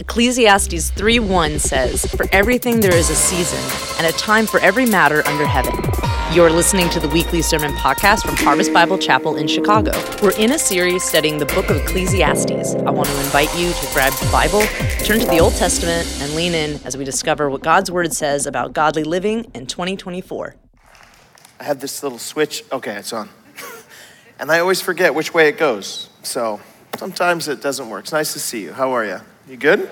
[0.00, 3.60] Ecclesiastes 3:1 says, "For everything there is a season,
[3.96, 5.72] and a time for every matter under heaven."
[6.32, 9.92] You're listening to the weekly sermon podcast from Harvest Bible Chapel in Chicago.
[10.20, 12.74] We're in a series studying the book of Ecclesiastes.
[12.74, 14.62] I want to invite you to grab the Bible,
[15.04, 18.46] turn to the Old Testament, and lean in as we discover what God's word says
[18.48, 20.56] about godly living in 2024.
[21.60, 22.64] I have this little switch.
[22.72, 23.28] Okay, it's on.
[24.40, 26.08] and I always forget which way it goes.
[26.24, 26.60] So
[26.98, 28.02] sometimes it doesn't work.
[28.02, 28.72] It's nice to see you.
[28.72, 29.20] How are you?
[29.46, 29.90] You good?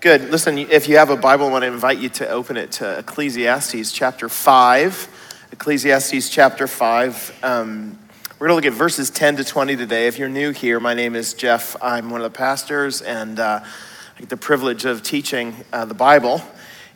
[0.00, 0.30] Good.
[0.30, 3.00] Listen, if you have a Bible, I want to invite you to open it to
[3.00, 5.48] Ecclesiastes chapter 5.
[5.50, 7.40] Ecclesiastes chapter 5.
[7.42, 7.98] Um,
[8.38, 10.06] we're going to look at verses 10 to 20 today.
[10.06, 11.74] If you're new here, my name is Jeff.
[11.82, 15.94] I'm one of the pastors, and uh, I get the privilege of teaching uh, the
[15.94, 16.40] Bible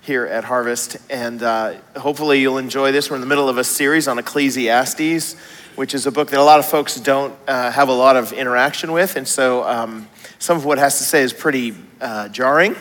[0.02, 0.99] here at Harvest.
[1.10, 3.10] And uh, hopefully, you'll enjoy this.
[3.10, 5.35] We're in the middle of a series on Ecclesiastes,
[5.74, 8.33] which is a book that a lot of folks don't uh, have a lot of
[8.33, 9.16] interaction with.
[9.16, 10.07] And so, um,
[10.42, 12.74] some of what has to say is pretty uh, jarring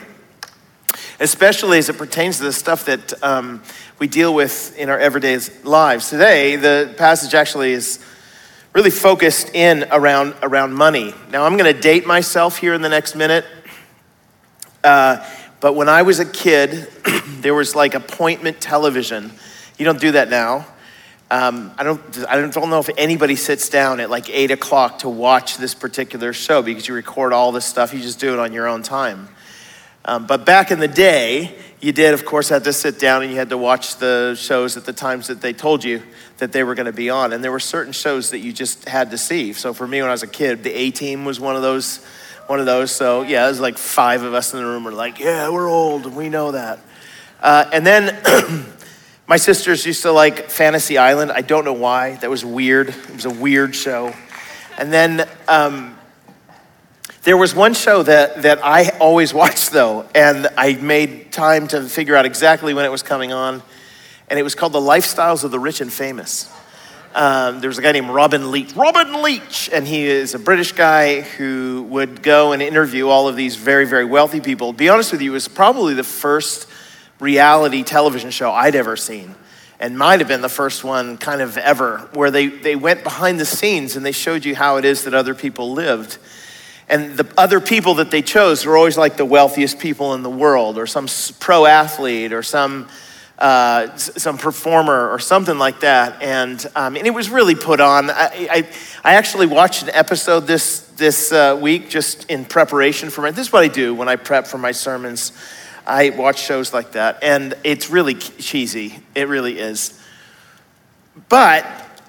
[1.20, 3.62] especially as it pertains to the stuff that um,
[3.99, 6.09] we deal with in our everyday lives.
[6.09, 8.03] Today, the passage actually is
[8.73, 11.13] really focused in around, around money.
[11.29, 13.45] Now, I'm going to date myself here in the next minute.
[14.84, 15.23] Uh,
[15.59, 16.71] but when I was a kid,
[17.41, 19.31] there was like appointment television.
[19.77, 20.65] You don't do that now.
[21.32, 25.10] Um, I, don't, I don't know if anybody sits down at like 8 o'clock to
[25.10, 27.93] watch this particular show because you record all this stuff.
[27.93, 29.29] You just do it on your own time.
[30.04, 33.32] Um, but back in the day, you did, of course, have to sit down and
[33.32, 36.04] you had to watch the shows at the times that they told you
[36.40, 37.32] that they were going to be on.
[37.32, 39.54] And there were certain shows that you just had to see.
[39.54, 42.04] So for me, when I was a kid, the A Team was one of those.
[42.48, 42.91] One of those.
[42.91, 46.13] So yeah, there's like five of us in the room were like, yeah, we're old
[46.13, 46.79] we know that.
[47.40, 48.20] Uh, and then
[49.32, 51.32] my sisters used to like Fantasy Island.
[51.32, 52.18] I don't know why.
[52.18, 52.90] That was weird.
[52.90, 54.13] It was a weird show.
[54.77, 55.98] And then um,
[57.24, 61.84] there was one show that, that I always watched, though, and I made time to
[61.84, 63.63] figure out exactly when it was coming on.
[64.28, 66.53] And it was called The Lifestyles of the Rich and Famous.
[67.16, 68.75] Um, there was a guy named Robin Leach.
[68.75, 69.69] Robin Leach!
[69.72, 73.86] And he is a British guy who would go and interview all of these very,
[73.86, 74.74] very wealthy people.
[74.74, 76.68] To be honest with you, it was probably the first
[77.22, 79.36] reality television show I'd ever seen
[79.80, 83.40] and might have been the first one kind of ever where they, they went behind
[83.40, 86.18] the scenes and they showed you how it is that other people lived
[86.92, 90.30] and the other people that they chose were always like the wealthiest people in the
[90.30, 91.08] world, or some
[91.40, 92.90] pro athlete, or some
[93.40, 96.22] uh, some performer, or something like that.
[96.22, 98.10] And um, and it was really put on.
[98.10, 98.70] I, I,
[99.06, 103.31] I actually watched an episode this this uh, week just in preparation for my.
[103.31, 105.31] This is what I do when I prep for my sermons.
[105.86, 109.00] I watch shows like that, and it's really cheesy.
[109.16, 110.00] It really is.
[111.30, 111.66] But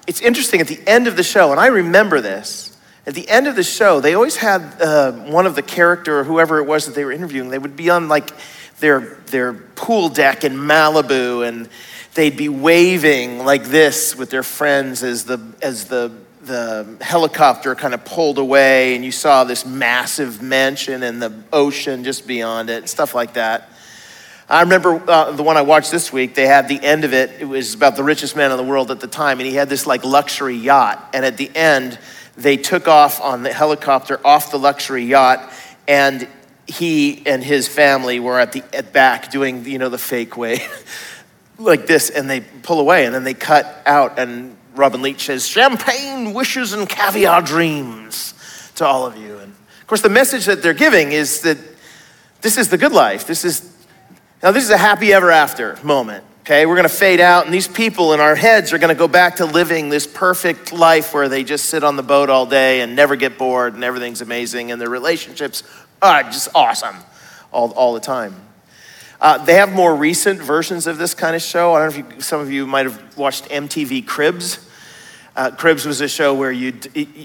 [0.07, 2.73] it's interesting at the end of the show, and I remember this
[3.05, 6.23] at the end of the show, they always had uh, one of the character or
[6.23, 7.49] whoever it was that they were interviewing.
[7.49, 8.31] They would be on like
[8.79, 11.67] their their pool deck in Malibu, and
[12.13, 16.13] they'd be waving like this with their friends as the as the
[16.45, 22.03] the helicopter kind of pulled away, and you saw this massive mansion and the ocean
[22.03, 23.69] just beyond it, stuff like that.
[24.49, 27.31] I remember uh, the one I watched this week, they had the end of it,
[27.39, 29.69] it was about the richest man in the world at the time, and he had
[29.69, 31.11] this like luxury yacht.
[31.13, 31.97] And at the end,
[32.35, 35.51] they took off on the helicopter off the luxury yacht,
[35.87, 36.27] and
[36.67, 40.59] he and his family were at the at back doing you know the fake way,
[41.57, 45.47] like this, and they pull away, and then they cut out, and Robin Leach says,
[45.47, 48.33] "Champagne wishes and caviar dreams
[48.75, 51.57] to all of you." And of course, the message that they're giving is that
[52.41, 53.25] this is the good life.
[53.25, 53.61] This is
[54.41, 56.23] now this is a happy ever after moment.
[56.41, 59.37] Okay, we're to fade out, and these people in our heads are to go back
[59.37, 62.97] to living this perfect life where they just sit on the boat all day and
[62.97, 65.63] never get bored, and everything's amazing, and their relationships
[66.01, 66.97] are just awesome
[67.53, 68.35] all, all the time.
[69.23, 71.73] Uh, they have more recent versions of this kind of show.
[71.73, 74.59] I don't know if you, some of you might have watched MTV Cribs.
[75.33, 76.73] Uh, Cribs was a show where you,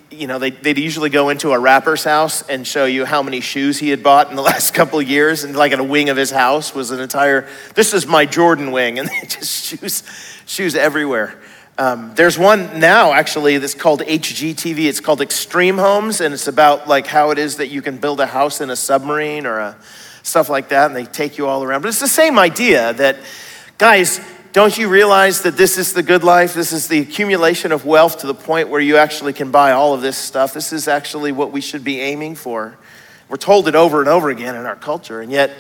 [0.09, 3.41] you know, they, would usually go into a rapper's house and show you how many
[3.41, 6.17] shoes he had bought in the last couple years, and like in a wing of
[6.17, 7.49] his house was an entire.
[7.75, 10.05] This is my Jordan wing, and they just shoes,
[10.47, 11.37] shoes everywhere.
[11.79, 14.85] Um, there's one now actually that's called HGTV.
[14.85, 18.21] It's called Extreme Homes, and it's about like how it is that you can build
[18.21, 19.77] a house in a submarine or a,
[20.29, 21.83] stuff like that, and they take you all around.
[21.83, 23.17] But it's the same idea that,
[23.79, 24.21] guys,
[24.53, 26.55] don't you realize that this is the good life?
[26.55, 29.95] This is the accumulation of wealth to the point where you actually can buy all
[29.95, 30.55] of this stuff.
[30.55, 32.77] This is actually what we should be aiming for.
[33.29, 35.51] We're told it over and over again in our culture, and yet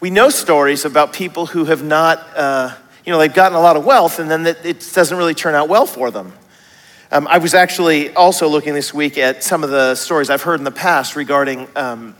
[0.00, 2.74] we know stories about people who have not, uh,
[3.04, 5.68] you know, they've gotten a lot of wealth and then it doesn't really turn out
[5.68, 6.32] well for them.
[7.10, 10.60] Um, I was actually also looking this week at some of the stories I've heard
[10.60, 12.14] in the past regarding um,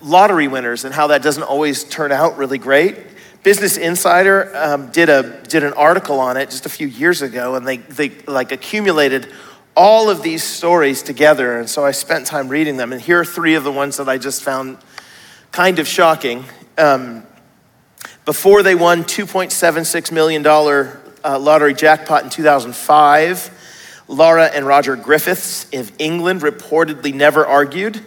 [0.00, 2.96] lottery winners and how that doesn't always turn out really great.
[3.42, 7.54] Business Insider um, did a did an article on it just a few years ago,
[7.54, 9.32] and they they like accumulated
[9.76, 11.58] all of these stories together.
[11.58, 12.92] And so I spent time reading them.
[12.92, 14.78] And here are three of the ones that I just found
[15.52, 16.44] kind of shocking.
[16.76, 17.24] Um,
[18.24, 25.92] before they won $2.76 million uh, lottery jackpot in 2005, Laura and Roger Griffiths of
[25.98, 28.04] England reportedly never argued.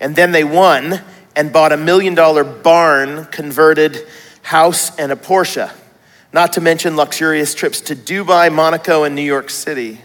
[0.00, 1.00] And then they won
[1.36, 4.06] and bought a million dollar barn, converted
[4.42, 5.72] house, and a Porsche.
[6.32, 10.00] Not to mention luxurious trips to Dubai, Monaco, and New York City.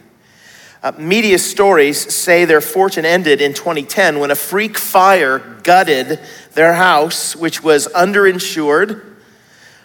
[0.82, 6.20] Uh, media stories say their fortune ended in 2010 when a freak fire gutted
[6.54, 9.04] their house, which was underinsured,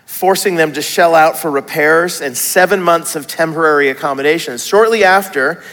[0.07, 4.65] forcing them to shell out for repairs and seven months of temporary accommodations.
[4.65, 5.65] Shortly after,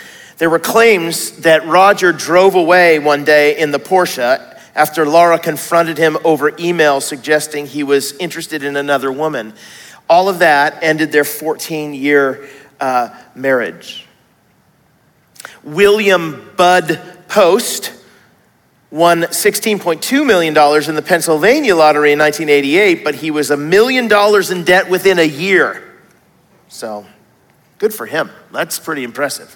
[0.42, 6.00] there were claims that Roger drove away one day in the Porsche after Laura confronted
[6.00, 9.54] him over email suggesting he was interested in another woman.
[10.10, 12.50] All of that ended their 14 year
[12.80, 14.08] uh, marriage.
[15.64, 17.94] William Bud Post
[18.90, 20.58] won $16.2 million
[20.90, 25.20] in the Pennsylvania lottery in 1988, but he was a million dollars in debt within
[25.20, 25.84] a year.
[26.68, 27.06] So,
[27.78, 28.32] good for him.
[28.52, 29.56] That's pretty impressive.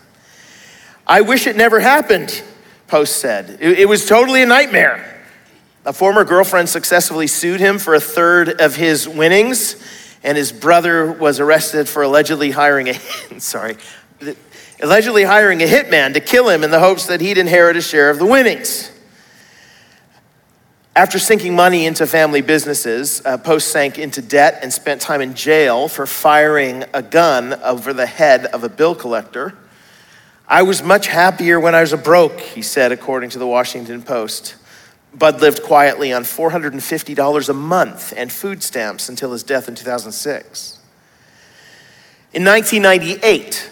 [1.07, 2.41] I wish it never happened,
[2.87, 3.57] Post said.
[3.61, 5.23] It, it was totally a nightmare.
[5.85, 9.75] A former girlfriend successfully sued him for a third of his winnings,
[10.23, 12.93] and his brother was arrested for allegedly hiring a
[13.39, 13.77] sorry,
[14.81, 18.09] allegedly hiring a hitman to kill him in the hopes that he'd inherit a share
[18.09, 18.91] of the winnings.
[20.95, 25.35] After sinking money into family businesses, uh, Post sank into debt and spent time in
[25.35, 29.55] jail for firing a gun over the head of a bill collector.
[30.47, 34.03] I was much happier when I was a broke, he said, according to the Washington
[34.03, 34.55] Post.
[35.11, 40.79] Bud lived quietly on $450 a month and food stamps until his death in 2006.
[42.33, 43.71] In 1998,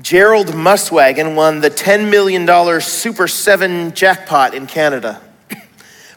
[0.00, 5.20] Gerald Muswagon won the $10 million Super 7 jackpot in Canada.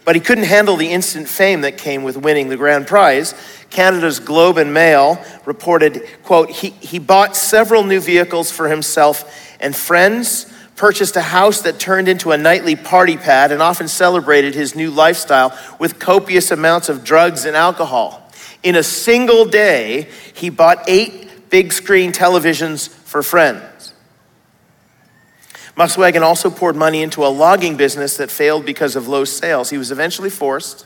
[0.06, 3.34] But he couldn't handle the instant fame that came with winning the grand prize.
[3.70, 9.76] Canada's Globe and Mail reported, quote, he, he bought several new vehicles for himself and
[9.76, 14.76] friends, purchased a house that turned into a nightly party pad, and often celebrated his
[14.76, 18.30] new lifestyle with copious amounts of drugs and alcohol.
[18.62, 23.94] In a single day, he bought eight big screen televisions for friends.
[25.76, 29.70] Muswagon also poured money into a logging business that failed because of low sales.
[29.70, 30.86] He was eventually forced.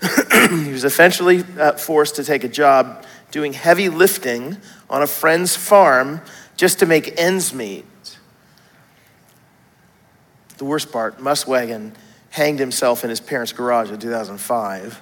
[0.50, 4.56] he was eventually uh, forced to take a job doing heavy lifting
[4.88, 6.20] on a friend's farm
[6.60, 7.86] just to make ends meet.
[10.58, 11.94] The worst part, Muswagon
[12.28, 15.00] hanged himself in his parents' garage in 2005.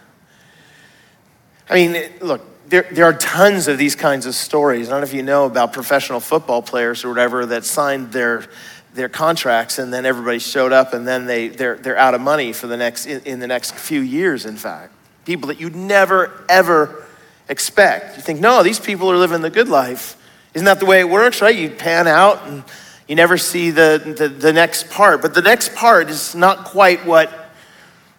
[1.68, 4.86] I mean, look, there, there are tons of these kinds of stories.
[4.86, 8.46] I don't know if you know about professional football players or whatever that signed their,
[8.94, 12.52] their contracts and then everybody showed up and then they, they're, they're out of money
[12.52, 14.92] for the next, in, in the next few years, in fact.
[15.24, 17.04] People that you'd never, ever
[17.48, 18.14] expect.
[18.14, 20.14] You think, no, these people are living the good life.
[20.58, 21.54] Isn't that the way it works, right?
[21.54, 22.64] You pan out and
[23.06, 25.22] you never see the, the, the next part.
[25.22, 27.32] But the next part is not quite what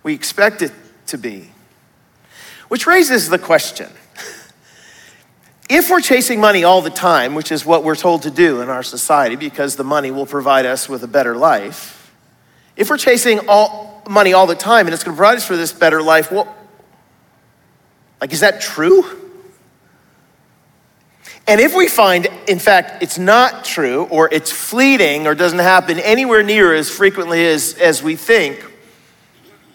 [0.04, 0.72] we expect it
[1.08, 1.52] to be.
[2.70, 3.90] Which raises the question
[5.70, 8.70] if we're chasing money all the time, which is what we're told to do in
[8.70, 12.10] our society because the money will provide us with a better life,
[12.78, 15.58] if we're chasing all money all the time and it's going to provide us for
[15.58, 16.56] this better life, well,
[18.22, 19.29] like, is that true?
[21.50, 25.98] And if we find, in fact, it's not true or it's fleeting or doesn't happen
[25.98, 28.64] anywhere near as frequently as, as we think,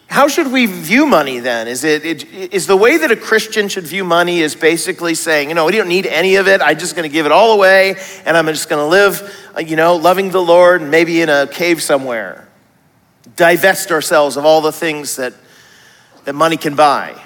[0.07, 1.66] how should we view money then?
[1.66, 5.49] Is, it, it is the way that a Christian should view money is basically saying,
[5.49, 6.62] you know, we don't need any of it.
[6.62, 9.75] I'm just going to give it all away and I'm just going to live, you
[9.75, 12.47] know, loving the Lord, maybe in a cave somewhere.
[13.35, 15.35] Divest ourselves of all the things that,
[16.25, 17.21] that money can buy.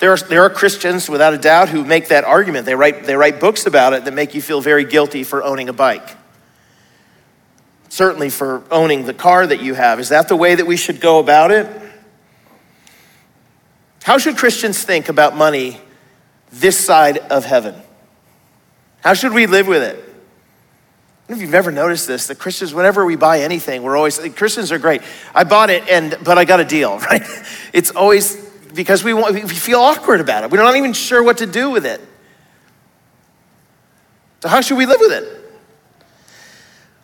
[0.00, 2.66] There are, there are Christians, without a doubt, who make that argument.
[2.66, 5.68] They write, they write books about it that make you feel very guilty for owning
[5.68, 6.16] a bike
[7.90, 10.00] certainly for owning the car that you have.
[10.00, 11.66] Is that the way that we should go about it?
[14.04, 15.78] How should Christians think about money
[16.50, 17.74] this side of heaven?
[19.02, 20.06] How should we live with it?
[21.28, 24.80] if you've ever noticed this, that Christians, whenever we buy anything, we're always Christians are
[24.80, 25.00] great.
[25.32, 27.22] I bought it, and but I got a deal, right?
[27.72, 30.50] It's always because we want, we feel awkward about it.
[30.50, 32.00] We're not even sure what to do with it.
[34.40, 35.52] So how should we live with it?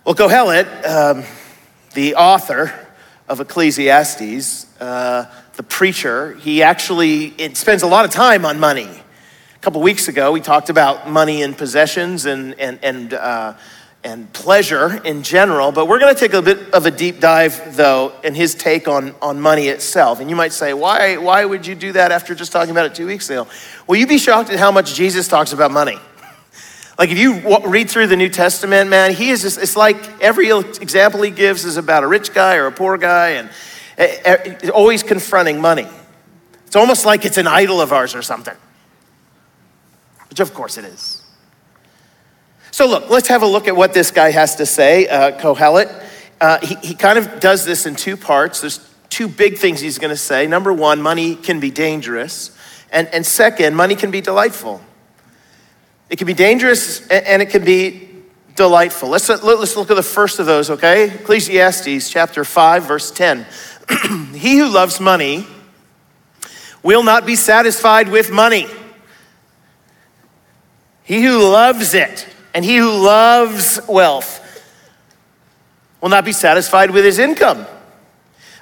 [0.05, 1.25] Well, Kohelet, um,
[1.95, 2.73] the author
[3.29, 8.89] of Ecclesiastes, uh, the preacher, he actually spends a lot of time on money.
[8.89, 13.55] A couple weeks ago, we talked about money and possessions and, and, and, uh,
[14.05, 17.77] and pleasure in general, but we're going to take a bit of a deep dive,
[17.77, 20.21] though, in his take on, on money itself.
[20.21, 22.95] And you might say, why, why would you do that after just talking about it
[22.95, 23.49] two weeks ago?
[23.87, 25.99] Well, you'd be shocked at how much Jesus talks about money.
[26.99, 30.49] Like if you read through the New Testament, man, he is just, it's like every
[30.49, 33.51] example he gives is about a rich guy or a poor guy and
[33.99, 35.87] eh, eh, always confronting money.
[36.67, 38.57] It's almost like it's an idol of ours or something,
[40.31, 41.16] which of course it is.
[42.77, 45.91] So, look, let's have a look at what this guy has to say, uh, Kohelet.
[46.39, 48.61] Uh, he, he kind of does this in two parts.
[48.61, 50.47] There's two big things he's going to say.
[50.47, 52.55] Number one, money can be dangerous.
[52.93, 54.83] And, and second, money can be delightful.
[56.11, 58.11] It can be dangerous and it can be
[58.57, 59.09] delightful.
[59.09, 61.05] Let's, let's look at the first of those, okay?
[61.15, 63.47] Ecclesiastes chapter 5, verse 10.
[64.35, 65.47] he who loves money
[66.83, 68.67] will not be satisfied with money.
[71.05, 74.41] He who loves it and he who loves wealth
[76.01, 77.67] will not be satisfied with his income.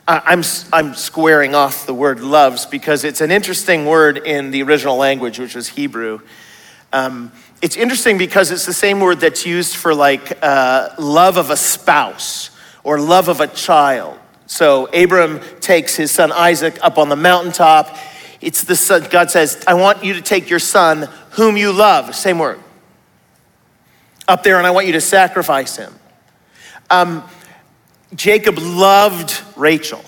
[0.09, 4.97] I'm, I'm squaring off the word loves because it's an interesting word in the original
[4.97, 6.23] language, which was Hebrew.
[6.93, 7.31] Um,
[7.63, 11.57] it's interesting because it's the same word that's used for like uh, love of a
[11.57, 12.51] spouse
[12.83, 14.19] or love of a child.
[14.47, 17.97] So Abram takes his son Isaac up on the mountaintop.
[18.41, 22.17] It's the son, God says, I want you to take your son whom you love,
[22.17, 22.59] same word,
[24.27, 25.95] up there, and I want you to sacrifice him.
[26.91, 27.25] Um,
[28.15, 30.05] Jacob loved Rachel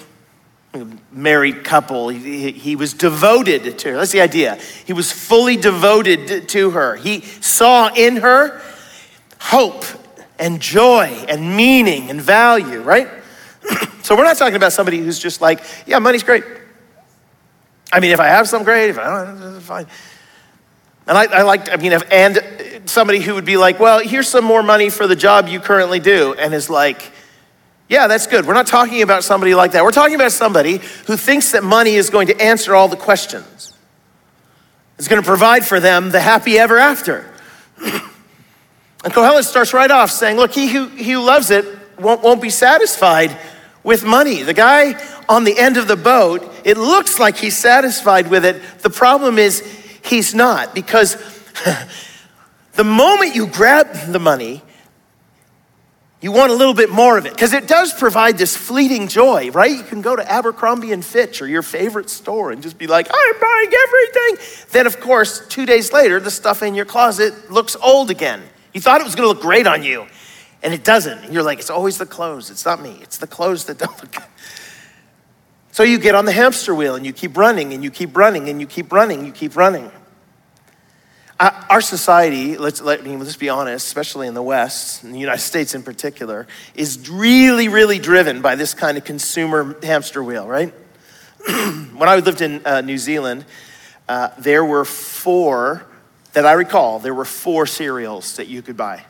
[1.10, 2.08] married couple.
[2.08, 3.96] He, he, was devoted to her.
[3.96, 4.56] That's the idea.
[4.84, 6.96] He was fully devoted to her.
[6.96, 8.60] He saw in her
[9.40, 9.84] hope
[10.38, 13.08] and joy and meaning and value, right?
[14.02, 16.44] so we're not talking about somebody who's just like, yeah, money's great.
[17.92, 18.90] I mean, if I have some, great.
[18.90, 19.86] If I don't, fine.
[21.06, 22.36] And I, I like, I mean, if, and
[22.86, 26.00] somebody who would be like, well, here's some more money for the job you currently
[26.00, 27.12] do, and is like,
[27.88, 28.46] yeah, that's good.
[28.46, 29.84] We're not talking about somebody like that.
[29.84, 33.74] We're talking about somebody who thinks that money is going to answer all the questions.
[34.98, 37.32] It's going to provide for them the happy ever after.
[37.84, 41.64] and Kohelet starts right off saying, look, he who, he who loves it
[41.98, 43.36] won't, won't be satisfied
[43.84, 44.42] with money.
[44.42, 48.60] The guy on the end of the boat, it looks like he's satisfied with it.
[48.80, 49.60] The problem is
[50.02, 51.14] he's not because
[52.76, 54.62] the moment you grab the money,
[56.20, 59.50] you want a little bit more of it because it does provide this fleeting joy,
[59.50, 59.70] right?
[59.70, 63.06] You can go to Abercrombie and Fitch or your favorite store and just be like,
[63.12, 64.66] I'm buying everything.
[64.72, 68.42] Then, of course, two days later, the stuff in your closet looks old again.
[68.72, 70.06] You thought it was going to look great on you,
[70.62, 71.18] and it doesn't.
[71.24, 72.50] And you're like, it's always the clothes.
[72.50, 72.98] It's not me.
[73.02, 74.24] It's the clothes that don't look good.
[75.76, 78.48] So you get on the hamster wheel and you keep running and you keep running
[78.48, 79.84] and you keep running, you keep running.
[79.84, 79.90] Uh,
[81.38, 85.82] our society, let's, let's be honest, especially in the West, in the United States in
[85.82, 90.72] particular, is really, really driven by this kind of consumer hamster wheel, right?
[91.46, 93.44] when I lived in uh, New Zealand,
[94.08, 95.84] uh, there were four,
[96.32, 99.04] that I recall, there were four cereals that you could buy.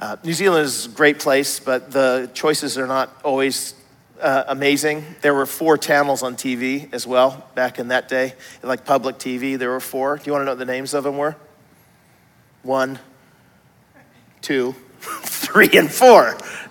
[0.00, 3.74] Uh, New Zealand is a great place, but the choices are not always
[4.20, 5.04] uh, amazing.
[5.22, 9.58] There were four channels on TV as well back in that day, like public TV.
[9.58, 10.16] There were four.
[10.16, 11.36] Do you want to know what the names of them were?
[12.62, 12.98] One,
[14.42, 16.36] two, three, and four.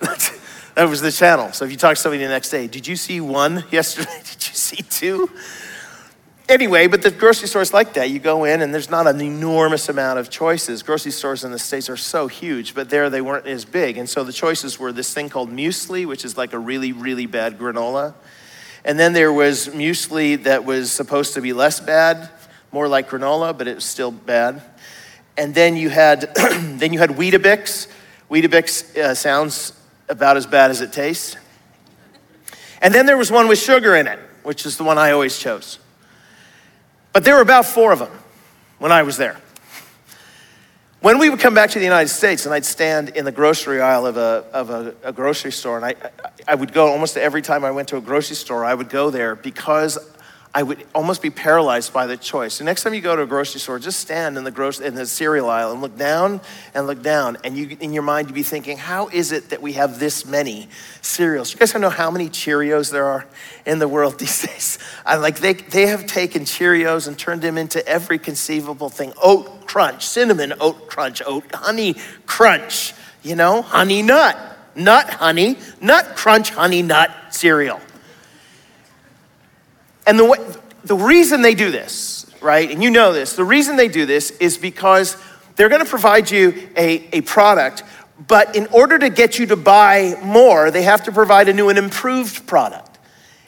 [0.74, 1.52] that was the channel.
[1.52, 4.18] So if you talk to somebody the next day, did you see one yesterday?
[4.18, 5.30] Did you see two?
[6.50, 8.10] Anyway, but the grocery stores like that.
[8.10, 10.82] You go in and there's not an enormous amount of choices.
[10.82, 13.96] Grocery stores in the States are so huge, but there they weren't as big.
[13.96, 17.26] And so the choices were this thing called muesli, which is like a really, really
[17.26, 18.14] bad granola.
[18.84, 22.28] And then there was muesli that was supposed to be less bad,
[22.72, 24.60] more like granola, but it was still bad.
[25.36, 27.86] And then you had, then you had Weetabix.
[28.28, 29.72] Weetabix uh, sounds
[30.08, 31.36] about as bad as it tastes.
[32.82, 35.38] And then there was one with sugar in it, which is the one I always
[35.38, 35.78] chose.
[37.12, 38.12] But there were about four of them
[38.78, 39.36] when I was there.
[41.00, 43.80] When we would come back to the United States and I'd stand in the grocery
[43.80, 45.94] aisle of a, of a, a grocery store, and I,
[46.46, 49.08] I would go almost every time I went to a grocery store, I would go
[49.08, 49.96] there because
[50.52, 52.58] I would almost be paralyzed by the choice.
[52.58, 54.96] The next time you go to a grocery store, just stand in the, grocery, in
[54.96, 56.40] the cereal aisle and look down
[56.74, 57.38] and look down.
[57.44, 60.26] And you, in your mind, you'd be thinking, how is it that we have this
[60.26, 60.68] many
[61.02, 61.52] cereals?
[61.52, 63.26] You guys don't know how many Cheerios there are
[63.64, 64.78] in the world these days?
[65.06, 69.12] I, like they, they have taken Cheerios and turned them into every conceivable thing.
[69.22, 71.94] Oat crunch, cinnamon oat crunch, oat honey
[72.26, 72.92] crunch,
[73.22, 74.36] you know, honey nut
[74.74, 77.80] nut honey, nut crunch honey nut cereal.
[80.06, 80.38] And the, way,
[80.84, 84.30] the reason they do this, right, and you know this, the reason they do this
[84.32, 85.16] is because
[85.56, 87.82] they're gonna provide you a, a product,
[88.26, 91.68] but in order to get you to buy more, they have to provide a new
[91.68, 92.90] and improved product.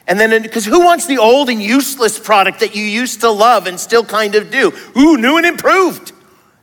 [0.07, 3.67] And then, because who wants the old and useless product that you used to love
[3.67, 4.73] and still kind of do?
[4.97, 6.11] Ooh, new and improved.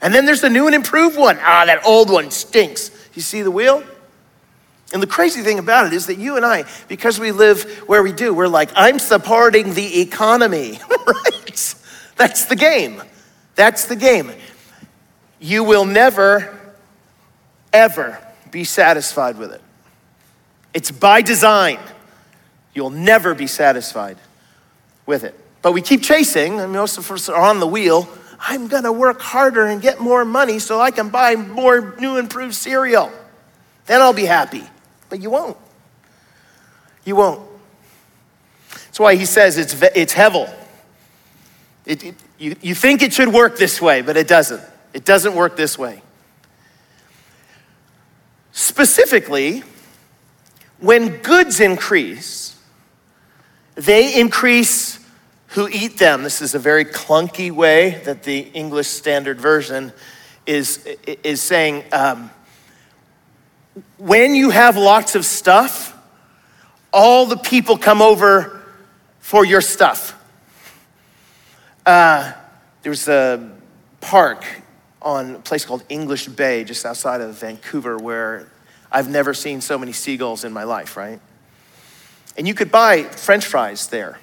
[0.02, 1.38] And then there's the new and improved one.
[1.40, 2.90] Ah, that old one stinks.
[3.14, 3.82] You see the wheel?
[4.92, 8.02] And the crazy thing about it is that you and I, because we live where
[8.02, 11.75] we do, we're like, I'm supporting the economy, right?
[12.16, 13.02] That's the game.
[13.54, 14.32] That's the game.
[15.38, 16.59] You will never,
[17.73, 18.18] ever
[18.50, 19.62] be satisfied with it.
[20.75, 21.78] It's by design.
[22.75, 24.18] You'll never be satisfied
[25.06, 25.38] with it.
[25.62, 28.09] But we keep chasing, and most of us are on the wheel.
[28.40, 32.54] I'm gonna work harder and get more money so I can buy more new improved
[32.54, 33.12] cereal.
[33.87, 34.64] Then I'll be happy.
[35.10, 35.58] But you won't.
[37.04, 37.46] You won't.
[38.72, 40.50] That's why he says it's, it's hevel.
[41.84, 44.62] It, it, you, you think it should work this way, but it doesn't.
[44.94, 46.02] It doesn't work this way.
[48.52, 49.62] Specifically,
[50.78, 52.58] when goods increase,
[53.74, 54.98] they increase
[55.48, 56.22] who eat them.
[56.22, 59.92] This is a very clunky way that the English Standard Version
[60.46, 60.86] is,
[61.24, 62.30] is saying um,
[63.98, 65.96] when you have lots of stuff,
[66.92, 68.62] all the people come over
[69.20, 70.16] for your stuff.
[71.86, 72.32] Uh,
[72.82, 73.50] there's a
[74.00, 74.44] park
[75.02, 78.48] on a place called English Bay, just outside of Vancouver, where
[78.90, 81.20] I've never seen so many seagulls in my life, right?
[82.36, 84.18] And you could buy french fries there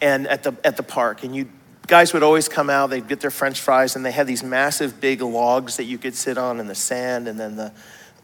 [0.00, 1.24] and at the, at the park.
[1.24, 1.48] And you
[1.86, 5.00] guys would always come out, they'd get their french fries, and they had these massive
[5.00, 7.72] big logs that you could sit on in the sand and then the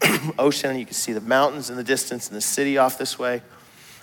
[0.39, 3.17] ocean, and you could see the mountains in the distance and the city off this
[3.17, 3.41] way.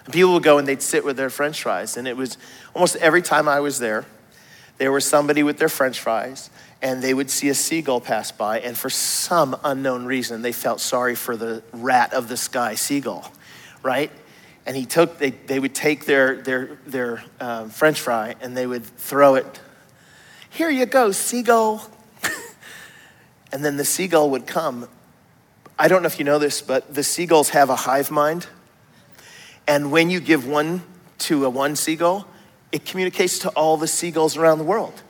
[0.04, 1.96] And people would go and they'd sit with their french fries.
[1.96, 2.38] And it was
[2.74, 4.06] almost every time I was there,
[4.78, 6.48] there was somebody with their french fries,
[6.80, 10.80] and they would see a seagull pass by, and for some unknown reason, they felt
[10.80, 13.30] sorry for the rat of the sky seagull,
[13.82, 14.10] right?
[14.66, 18.66] And he took they, they would take their their their uh, french fry and they
[18.66, 19.60] would throw it.
[20.50, 21.88] Here you go seagull.
[23.52, 24.88] And then the seagull would come.
[25.76, 28.46] I don't know if you know this but the seagulls have a hive mind.
[29.66, 30.82] And when you give one
[31.18, 32.26] to a one seagull
[32.72, 35.02] it communicates to all the seagulls around the world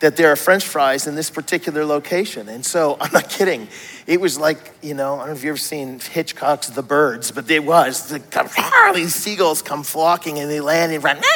[0.00, 2.48] that there are french fries in this particular location.
[2.48, 3.68] And so, I'm not kidding.
[4.06, 7.30] It was like, you know, I don't know if you've ever seen Hitchcock's The Birds,
[7.30, 8.08] but it was.
[8.08, 11.20] The, these seagulls come flocking and they land and run.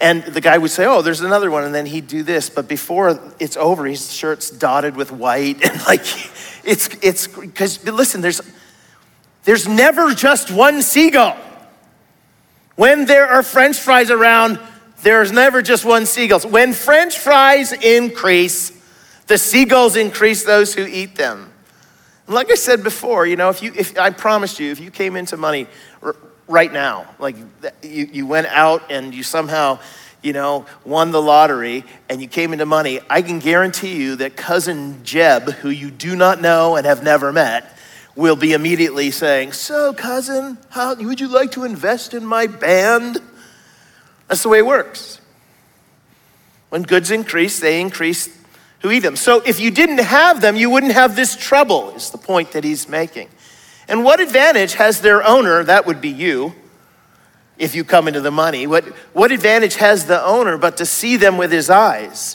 [0.00, 1.62] And the guy would say, Oh, there's another one.
[1.62, 2.50] And then he'd do this.
[2.50, 5.62] But before it's over, his shirt's dotted with white.
[5.62, 6.00] And like,
[6.64, 8.40] it's, it's, because listen, there's,
[9.44, 11.36] there's never just one seagull.
[12.74, 14.58] When there are french fries around,
[15.02, 16.40] there's never just one seagull.
[16.40, 18.72] When french fries increase,
[19.26, 21.52] the seagulls increase those who eat them.
[22.28, 25.16] Like I said before, you know, if you, if I promised you, if you came
[25.16, 25.66] into money
[26.02, 27.36] r- right now, like
[27.82, 29.80] you, you went out and you somehow,
[30.22, 34.36] you know, won the lottery and you came into money, I can guarantee you that
[34.36, 37.76] cousin Jeb, who you do not know and have never met,
[38.14, 43.20] will be immediately saying, So, cousin, how would you like to invest in my band?
[44.32, 45.20] That's the way it works.
[46.70, 48.34] When goods increase, they increase
[48.80, 49.14] who eat them.
[49.14, 52.64] So if you didn't have them, you wouldn't have this trouble, is the point that
[52.64, 53.28] he's making.
[53.88, 56.54] And what advantage has their owner, that would be you,
[57.58, 58.66] if you come into the money?
[58.66, 62.34] What, what advantage has the owner but to see them with his eyes?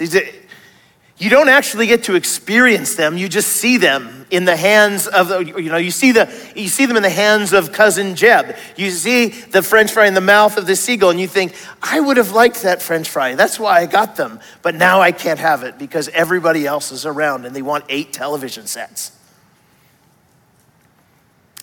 [1.20, 5.32] You don't actually get to experience them, you just see them in the hands of,
[5.48, 8.56] you know, you see, the, you see them in the hands of cousin Jeb.
[8.76, 12.00] You see the french fry in the mouth of the seagull, and you think, I
[12.00, 13.34] would have liked that french fry.
[13.34, 14.40] That's why I got them.
[14.62, 18.14] But now I can't have it because everybody else is around and they want eight
[18.14, 19.12] television sets.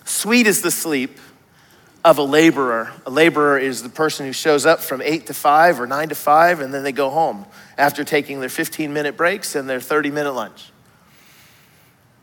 [0.03, 1.17] Sweet is the sleep
[2.03, 2.91] of a laborer.
[3.05, 6.15] A laborer is the person who shows up from 8 to 5 or 9 to
[6.15, 7.45] 5 and then they go home
[7.77, 10.71] after taking their 15 minute breaks and their 30 minute lunch.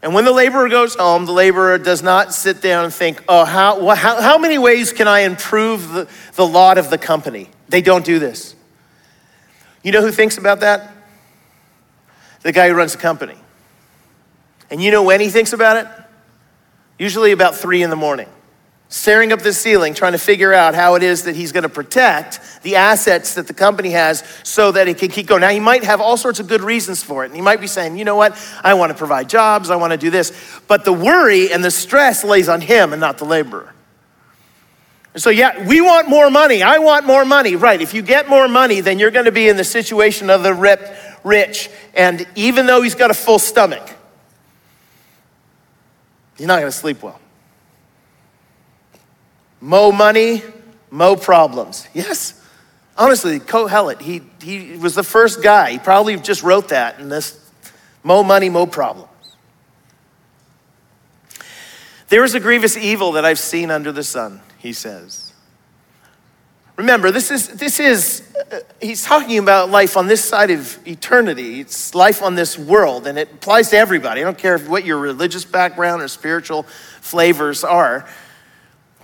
[0.03, 3.45] And when the laborer goes home, the laborer does not sit down and think, oh,
[3.45, 7.49] how, how, how many ways can I improve the, the lot of the company?
[7.69, 8.57] They don't do this.
[9.85, 10.93] You know who thinks about that?
[12.43, 13.37] The guy who runs the company.
[14.71, 15.87] And you know when he thinks about it?
[16.99, 18.29] Usually about three in the morning.
[18.93, 21.69] Staring up the ceiling, trying to figure out how it is that he's going to
[21.69, 25.41] protect the assets that the company has so that it can keep going.
[25.41, 27.29] Now, he might have all sorts of good reasons for it.
[27.29, 29.93] And he might be saying, you know what, I want to provide jobs, I want
[29.93, 30.61] to do this.
[30.69, 33.73] But the worry and the stress lays on him and not the laborer.
[35.17, 36.63] So, yeah, we want more money.
[36.63, 37.57] I want more money.
[37.57, 37.81] Right.
[37.81, 40.53] If you get more money, then you're going to be in the situation of the
[40.53, 40.91] ripped
[41.25, 41.71] rich.
[41.95, 43.91] And even though he's got a full stomach,
[46.37, 47.22] he's not going to sleep well.
[49.63, 50.43] Mo money,
[50.91, 51.87] mo problems.
[51.95, 52.45] Yes?
[52.99, 55.71] Honestly, Kohelet, he, he was the first guy.
[55.71, 57.39] He probably just wrote that in this
[58.03, 59.09] mo money, mo problems.
[62.09, 65.33] There is a grievous evil that I've seen under the sun, he says.
[66.75, 71.61] Remember, this is, this is uh, he's talking about life on this side of eternity.
[71.61, 74.23] It's life on this world, and it applies to everybody.
[74.23, 76.65] I don't care what your religious background or spiritual
[77.01, 78.09] flavors are.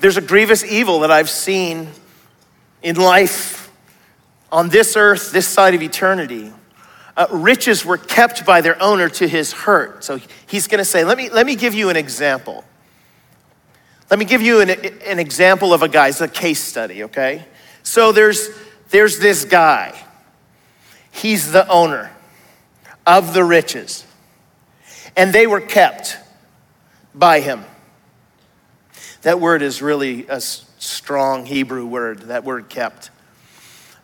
[0.00, 1.88] There's a grievous evil that I've seen
[2.82, 3.70] in life
[4.52, 6.52] on this earth, this side of eternity.
[7.16, 10.04] Uh, riches were kept by their owner to his hurt.
[10.04, 12.64] So he's going to say, let me, let me give you an example.
[14.08, 16.08] Let me give you an, an example of a guy.
[16.08, 17.44] It's a case study, okay?
[17.82, 18.48] So there's,
[18.90, 20.00] there's this guy.
[21.11, 22.12] He's the owner
[23.04, 24.06] of the riches.
[25.16, 26.16] And they were kept
[27.14, 27.64] by him.
[29.22, 33.11] That word is really a strong Hebrew word, that word kept.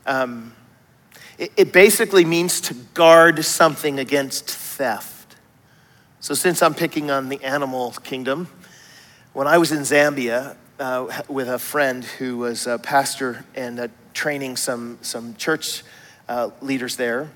[0.07, 0.55] Um,
[1.38, 5.37] it, it basically means to guard something against theft.
[6.18, 8.48] So, since I'm picking on the animal kingdom,
[9.35, 13.88] when I was in Zambia uh, with a friend who was a pastor and uh,
[14.14, 15.85] training some, some church
[16.29, 17.31] uh, leaders there,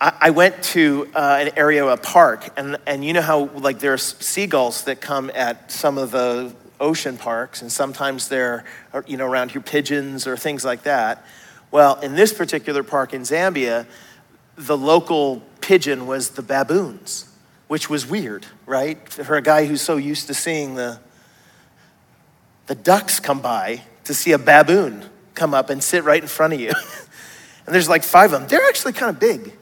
[0.00, 4.02] I, went to uh, an area, a park, and, and you know how like there's
[4.18, 9.26] seagulls that come at some of the ocean parks, and sometimes they're uh, you know
[9.26, 11.24] around here pigeons or things like that.
[11.70, 13.86] Well, in this particular park in Zambia,
[14.56, 17.32] the local pigeon was the baboons,
[17.68, 19.08] which was weird, right?
[19.08, 21.00] For a guy who's so used to seeing the
[22.66, 25.04] the ducks come by to see a baboon
[25.34, 26.72] come up and sit right in front of you.
[27.66, 28.48] and there's like five of them.
[28.48, 29.52] They're actually kind of big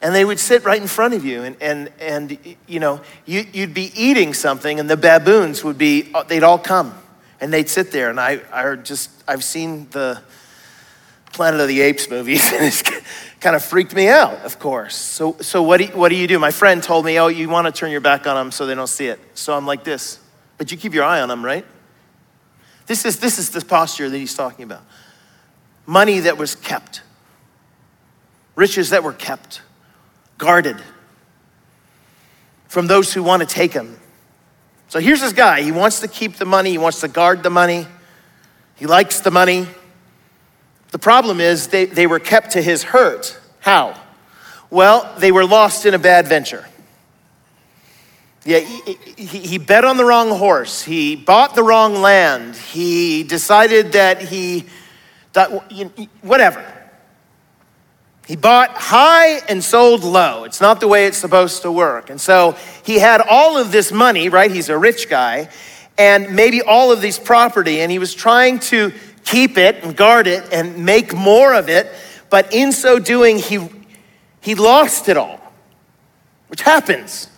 [0.00, 3.44] and they would sit right in front of you and, and, and you know you,
[3.52, 6.94] you'd be eating something and the baboons would be uh, they'd all come
[7.40, 8.10] and they'd sit there.
[8.10, 10.20] And i, I just i've seen the
[11.32, 12.82] planet of the apes movies and it's
[13.40, 14.96] kind of freaked me out of course.
[14.96, 16.38] So, so what, do you, what do you do?
[16.38, 18.74] My friend told me oh you want to turn your back on them so they
[18.74, 19.18] don't see it.
[19.34, 20.20] So i'm like this.
[20.58, 21.66] But you keep your eye on them right?
[22.86, 24.82] This is this is the posture that he's talking about.
[25.86, 27.02] Money that was kept.
[28.54, 29.62] Riches that were kept
[30.38, 30.80] guarded
[32.68, 33.98] from those who want to take him.
[34.88, 35.62] So here's this guy.
[35.62, 37.86] He wants to keep the money, he wants to guard the money,
[38.76, 39.66] he likes the money.
[40.90, 43.38] The problem is they, they were kept to his hurt.
[43.60, 44.00] How?
[44.70, 46.64] Well, they were lost in a bad venture.
[48.44, 48.94] Yeah, he,
[49.26, 50.82] he, bet on the wrong horse.
[50.82, 52.56] He bought the wrong land.
[52.56, 54.64] He decided that he,
[55.34, 55.48] that,
[56.22, 56.64] whatever.
[58.28, 60.44] He bought high and sold low.
[60.44, 62.10] It's not the way it's supposed to work.
[62.10, 64.50] And so he had all of this money, right?
[64.50, 65.48] He's a rich guy,
[65.96, 68.92] and maybe all of this property, and he was trying to
[69.24, 71.90] keep it and guard it and make more of it.
[72.28, 73.66] But in so doing, he,
[74.42, 75.40] he lost it all,
[76.48, 77.30] which happens.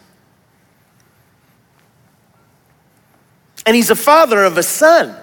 [3.65, 5.15] And he's a father of a son.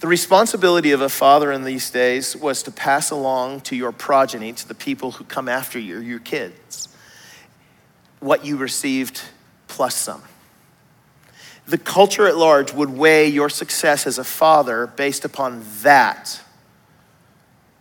[0.00, 4.52] The responsibility of a father in these days was to pass along to your progeny,
[4.52, 6.88] to the people who come after you, your kids,
[8.20, 9.22] what you received
[9.66, 10.22] plus some.
[11.66, 16.40] The culture at large would weigh your success as a father based upon that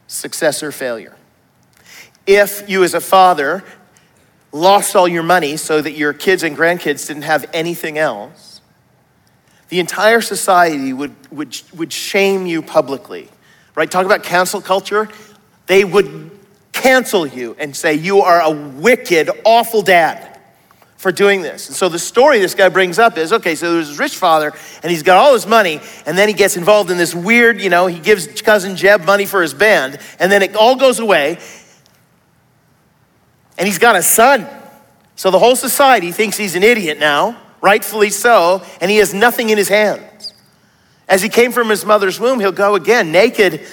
[0.07, 1.15] success or failure.
[2.25, 3.63] If you, as a father,
[4.51, 8.46] lost all your money so that your kids and grandkids didn't have anything else,
[9.69, 13.27] the entire society would, would, would shame you publicly,
[13.75, 13.89] right?
[13.89, 15.09] Talk about cancel culture.
[15.65, 16.31] They would
[16.71, 20.39] cancel you and say, You are a wicked, awful dad
[20.95, 21.67] for doing this.
[21.67, 24.53] And so the story this guy brings up is okay, so there's this rich father,
[24.81, 27.69] and he's got all his money, and then he gets involved in this weird, you
[27.69, 31.37] know, he gives cousin Jeb money for his band, and then it all goes away,
[33.57, 34.47] and he's got a son.
[35.15, 39.49] So the whole society thinks he's an idiot now rightfully so, and he has nothing
[39.49, 40.33] in his hands.
[41.07, 43.65] As he came from his mother's womb, he'll go again, naked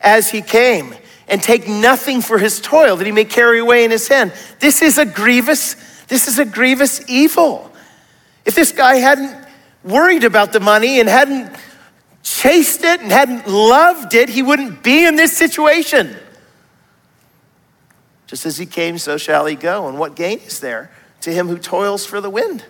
[0.00, 0.94] as he came,
[1.28, 4.32] and take nothing for his toil that he may carry away in his hand.
[4.58, 5.74] This is a grievous,
[6.08, 7.70] this is a grievous evil.
[8.44, 9.46] If this guy hadn't
[9.84, 11.54] worried about the money and hadn't
[12.22, 16.16] chased it and hadn't loved it, he wouldn't be in this situation.
[18.26, 19.88] Just as he came, so shall he go.
[19.88, 20.90] And what gain is there
[21.22, 22.64] to him who toils for the wind?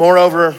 [0.00, 0.56] Moreover,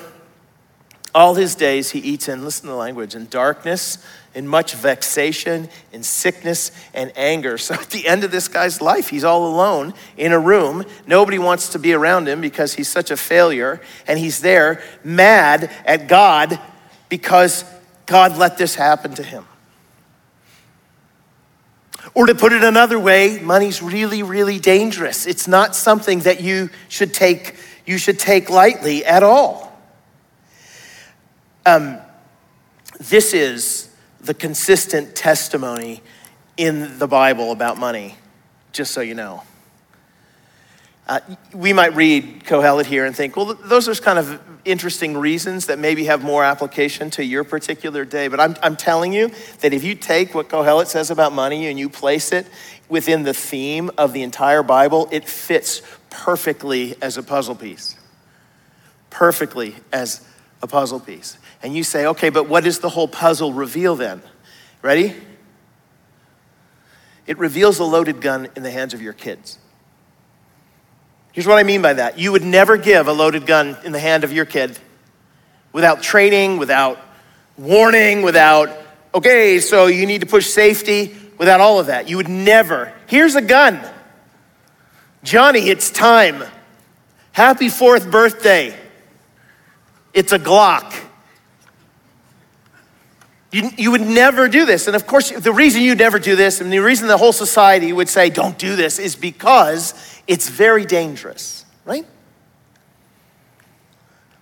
[1.15, 3.97] all his days he eats in, listen to the language, in darkness,
[4.35, 7.57] in much vexation, in sickness and anger.
[7.57, 10.85] So at the end of this guy's life, he's all alone in a room.
[11.07, 13.81] Nobody wants to be around him because he's such a failure.
[14.05, 16.59] And he's there mad at God
[17.09, 17.65] because
[18.05, 19.47] God let this happen to him.
[22.13, 25.25] Or to put it another way, money's really, really dangerous.
[25.25, 29.71] It's not something that you should take, you should take lightly at all.
[31.65, 31.99] Um,
[32.99, 36.01] this is the consistent testimony
[36.57, 38.15] in the Bible about money,
[38.71, 39.43] just so you know.
[41.07, 41.19] Uh,
[41.53, 45.79] we might read Kohelet here and think, well, those are kind of interesting reasons that
[45.79, 48.27] maybe have more application to your particular day.
[48.27, 51.79] But I'm, I'm telling you that if you take what Kohelet says about money and
[51.79, 52.47] you place it
[52.89, 57.95] within the theme of the entire Bible, it fits perfectly as a puzzle piece.
[59.09, 60.25] Perfectly as
[60.61, 61.37] a puzzle piece.
[61.63, 64.21] And you say, okay, but what does the whole puzzle reveal then?
[64.81, 65.15] Ready?
[67.27, 69.57] It reveals a loaded gun in the hands of your kids.
[71.31, 73.99] Here's what I mean by that you would never give a loaded gun in the
[73.99, 74.77] hand of your kid
[75.71, 76.99] without training, without
[77.57, 78.69] warning, without,
[79.13, 82.09] okay, so you need to push safety, without all of that.
[82.09, 82.93] You would never.
[83.07, 83.79] Here's a gun.
[85.23, 86.43] Johnny, it's time.
[87.31, 88.75] Happy fourth birthday.
[90.13, 90.93] It's a Glock.
[93.51, 94.87] You, you would never do this.
[94.87, 97.91] And of course, the reason you never do this, and the reason the whole society
[97.91, 99.93] would say, don't do this, is because
[100.27, 102.05] it's very dangerous, right?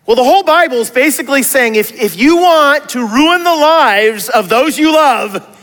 [0.06, 4.28] Well, the whole Bible is basically saying if, if you want to ruin the lives
[4.28, 5.58] of those you love,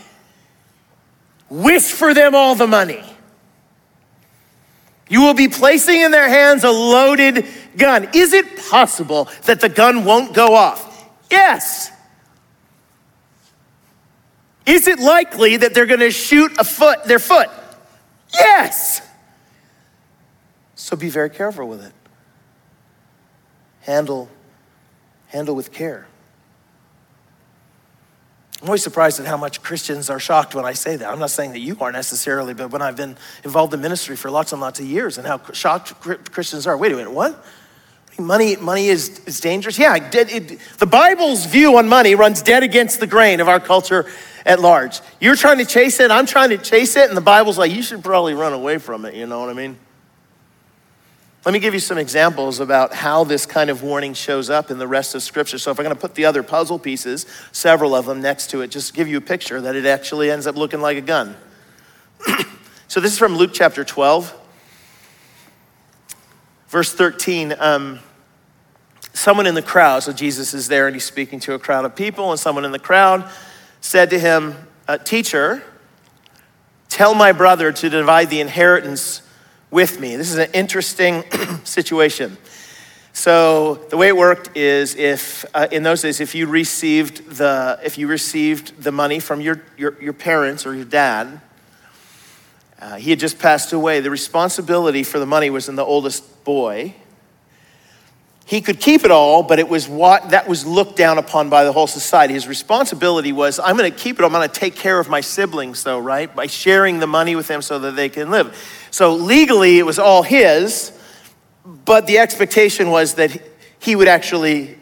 [1.50, 3.02] wish for them all the money.
[5.08, 8.08] You will be placing in their hands a loaded gun.
[8.14, 11.08] Is it possible that the gun won't go off?
[11.30, 11.90] Yes.
[14.64, 17.48] Is it likely that they're going to shoot a foot, their foot?
[18.34, 19.00] Yes.
[20.86, 21.92] So be very careful with it.
[23.80, 24.28] Handle,
[25.26, 26.06] handle with care.
[28.62, 31.10] I'm always surprised at how much Christians are shocked when I say that.
[31.10, 34.30] I'm not saying that you are necessarily, but when I've been involved in ministry for
[34.30, 36.76] lots and lots of years and how shocked Christians are.
[36.76, 37.44] Wait a minute, what?
[38.16, 39.80] Money, money is, is dangerous?
[39.80, 43.58] Yeah, it, it, the Bible's view on money runs dead against the grain of our
[43.58, 44.06] culture
[44.44, 45.00] at large.
[45.18, 47.82] You're trying to chase it, I'm trying to chase it, and the Bible's like, you
[47.82, 49.78] should probably run away from it, you know what I mean?
[51.46, 54.78] Let me give you some examples about how this kind of warning shows up in
[54.78, 55.58] the rest of Scripture.
[55.58, 58.62] So, if I'm going to put the other puzzle pieces, several of them next to
[58.62, 61.36] it, just give you a picture that it actually ends up looking like a gun.
[62.88, 64.34] so, this is from Luke chapter 12,
[66.66, 67.54] verse 13.
[67.60, 68.00] Um,
[69.12, 71.94] someone in the crowd, so Jesus is there and he's speaking to a crowd of
[71.94, 73.24] people, and someone in the crowd
[73.80, 74.56] said to him,
[74.88, 75.62] uh, Teacher,
[76.88, 79.22] tell my brother to divide the inheritance
[79.76, 80.16] with me.
[80.16, 81.22] This is an interesting
[81.64, 82.38] situation.
[83.12, 87.78] So the way it worked is if uh, in those days if you received the
[87.84, 91.42] if you received the money from your your, your parents or your dad,
[92.80, 94.00] uh, he had just passed away.
[94.00, 96.94] The responsibility for the money was in the oldest boy,
[98.46, 101.64] he could keep it all, but it was what that was looked down upon by
[101.64, 102.32] the whole society.
[102.32, 104.24] His responsibility was, I'm going to keep it.
[104.24, 106.32] I'm going to take care of my siblings, though, right?
[106.32, 108.56] By sharing the money with them so that they can live.
[108.96, 110.90] So legally, it was all his,
[111.84, 113.42] but the expectation was that
[113.78, 114.78] he would actually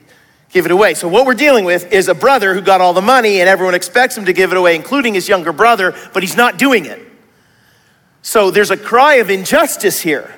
[0.50, 0.94] give it away.
[0.94, 3.74] So what we're dealing with is a brother who got all the money, and everyone
[3.74, 7.00] expects him to give it away, including his younger brother, but he's not doing it.
[8.22, 10.33] So there's a cry of injustice here.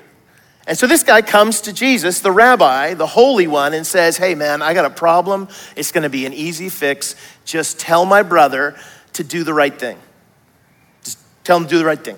[0.66, 4.34] And so this guy comes to Jesus, the rabbi, the holy one, and says, Hey,
[4.34, 5.48] man, I got a problem.
[5.76, 7.14] It's going to be an easy fix.
[7.44, 8.74] Just tell my brother
[9.12, 9.98] to do the right thing.
[11.04, 12.16] Just tell him to do the right thing.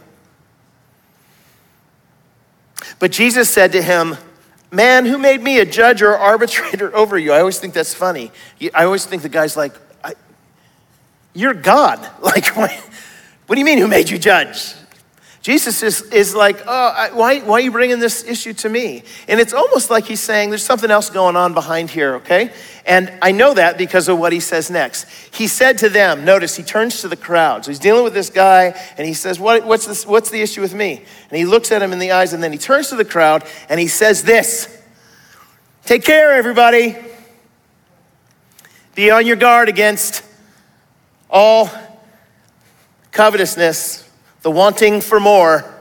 [2.99, 4.17] But Jesus said to him,
[4.71, 7.33] Man, who made me a judge or arbitrator over you?
[7.33, 8.31] I always think that's funny.
[8.75, 9.75] I always think the guy's like,
[11.35, 12.07] You're God.
[12.23, 14.75] Like, what, do you mean, who made you judge?
[15.41, 19.05] Jesus is, is like, oh, why, why are you bringing this issue to me?
[19.29, 22.51] And it's almost like he's saying, there's something else going on behind here, okay?
[22.85, 25.07] And I know that because of what he says next.
[25.33, 27.65] He said to them, notice he turns to the crowd.
[27.65, 30.61] So he's dealing with this guy and he says, what, what's, this, what's the issue
[30.61, 31.05] with me?
[31.31, 33.45] And he looks at him in the eyes and then he turns to the crowd
[33.69, 34.75] and he says this
[35.85, 36.97] Take care, everybody.
[38.95, 40.25] Be on your guard against
[41.31, 41.71] all
[43.13, 44.08] covetousness
[44.43, 45.75] the wanting for more.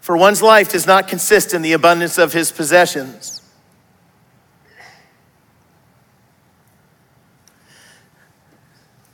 [0.00, 3.40] For one's life does not consist in the abundance of his possessions.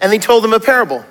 [0.00, 1.04] And he told them a parable.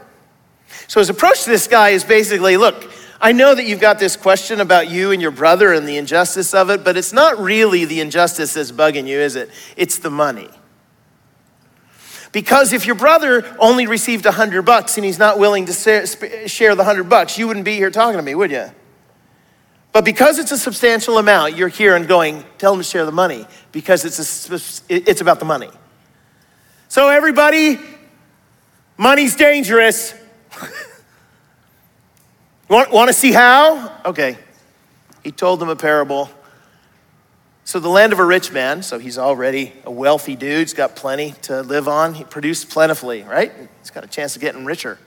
[0.87, 4.15] So his approach to this guy is basically look, I know that you've got this
[4.15, 7.85] question about you and your brother and the injustice of it, but it's not really
[7.85, 9.49] the injustice that's bugging you, is it?
[9.75, 10.49] It's the money.
[12.31, 16.75] Because if your brother only received a hundred bucks and he's not willing to share
[16.75, 18.69] the hundred bucks, you wouldn't be here talking to me, would you?
[19.91, 23.11] But because it's a substantial amount, you're here and going, tell him to share the
[23.11, 25.69] money because it's, a, it's about the money.
[26.89, 27.79] So, everybody,
[28.97, 30.13] money's dangerous.
[32.69, 33.99] want, want to see how?
[34.05, 34.37] Okay.
[35.23, 36.29] He told them a parable
[37.69, 40.95] so, the land of a rich man, so he's already a wealthy dude, he's got
[40.95, 42.15] plenty to live on.
[42.15, 43.53] He produced plentifully, right?
[43.77, 44.97] He's got a chance of getting richer.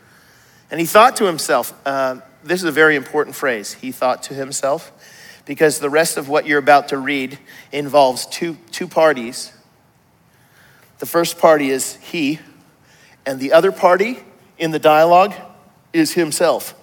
[0.70, 3.72] And he thought to himself, uh, this is a very important phrase.
[3.72, 4.92] He thought to himself,
[5.44, 7.37] because the rest of what you're about to read
[7.72, 9.53] involves two, two parties.
[11.01, 12.38] The first party is he,
[13.27, 14.20] and the other party
[14.57, 15.35] in the dialogue
[15.92, 16.77] is himself.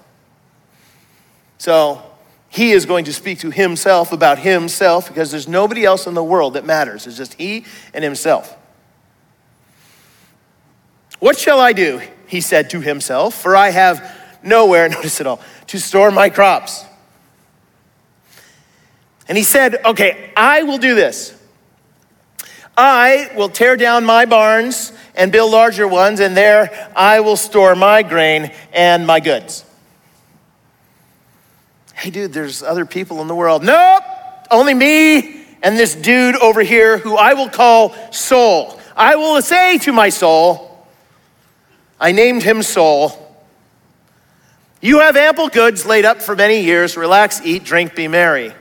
[1.57, 2.08] So
[2.49, 6.23] he is going to speak to himself about himself because there's nobody else in the
[6.23, 7.05] world that matters.
[7.05, 8.57] It's just he and himself.
[11.19, 12.01] What shall I do?
[12.27, 16.85] He said to himself, for I have nowhere, notice it all, to store my crops.
[19.27, 21.35] And he said, Okay, I will do this.
[22.75, 27.75] I will tear down my barns and build larger ones, and there I will store
[27.75, 29.65] my grain and my goods
[31.99, 33.61] hey, dude, there's other people in the world.
[33.61, 34.03] Nope,
[34.49, 38.79] only me and this dude over here who I will call Soul.
[38.95, 40.87] I will say to my soul,
[41.99, 43.11] I named him Soul.
[44.81, 46.95] You have ample goods laid up for many years.
[46.95, 48.53] Relax, eat, drink, be merry.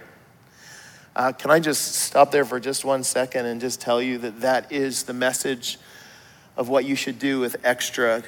[1.14, 4.40] Uh, can I just stop there for just one second and just tell you that
[4.40, 5.79] that is the message
[6.57, 8.24] of what you should do with extra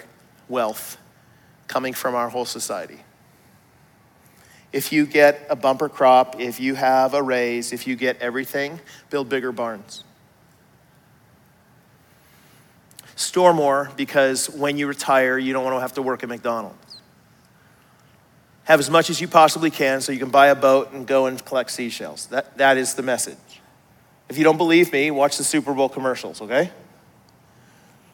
[0.49, 0.99] wealth
[1.67, 3.01] coming from our whole society?
[4.73, 8.81] If you get a bumper crop, if you have a raise, if you get everything,
[9.11, 10.05] build bigger barns.
[13.17, 17.03] Store more because when you retire, you don't want to have to work at McDonald's.
[18.65, 21.27] Have as much as you possibly can so you can buy a boat and go
[21.27, 22.27] and collect seashells.
[22.27, 23.37] That, that is the message.
[24.29, 26.71] If you don't believe me, watch the Super Bowl commercials, okay?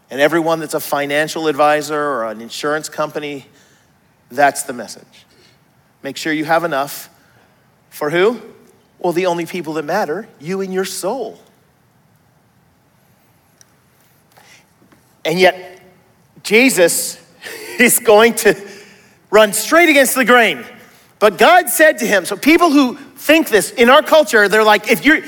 [0.09, 3.45] And everyone that's a financial advisor or an insurance company,
[4.31, 5.26] that's the message.
[6.07, 7.11] Make sure you have enough
[7.91, 8.41] for who?
[9.01, 11.41] Well, the only people that matter, you and your soul.
[15.25, 15.81] And yet,
[16.45, 17.21] Jesus
[17.81, 18.55] is going to
[19.33, 20.65] run straight against the grain.
[21.19, 24.89] But God said to him, so people who think this in our culture, they're like,
[24.89, 25.23] if you're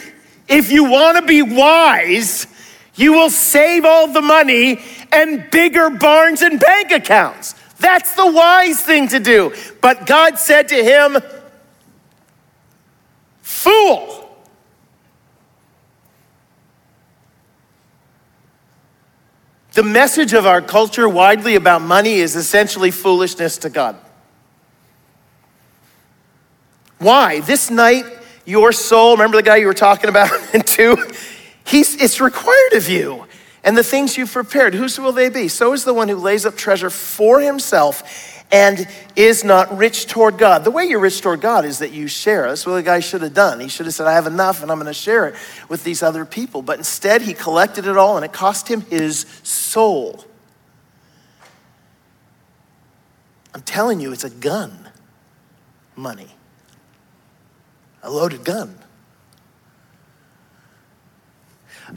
[0.47, 2.47] if you want to be wise,
[2.95, 7.57] you will save all the money and bigger barns and bank accounts.
[7.79, 9.55] That's the wise thing to do.
[9.81, 11.19] But God said to him,
[13.43, 14.19] Fool!
[19.73, 23.97] The message of our culture widely about money is essentially foolishness to God.
[26.99, 27.41] Why?
[27.41, 28.05] This night,
[28.45, 30.97] your soul, remember the guy you were talking about in two?
[31.65, 33.27] He's, it's required of you
[33.69, 35.47] and the things you've prepared, whose will they be?
[35.47, 40.39] So is the one who lays up treasure for himself and is not rich toward
[40.39, 40.65] God.
[40.65, 42.49] The way you're rich toward God is that you share.
[42.49, 43.61] That's what the guy should have done.
[43.61, 45.35] He should have said, I have enough and I'm going to share it
[45.69, 46.63] with these other people.
[46.63, 50.25] But instead, he collected it all and it cost him his soul.
[53.53, 54.89] I'm telling you, it's a gun
[55.95, 56.29] money,
[58.03, 58.79] a loaded gun.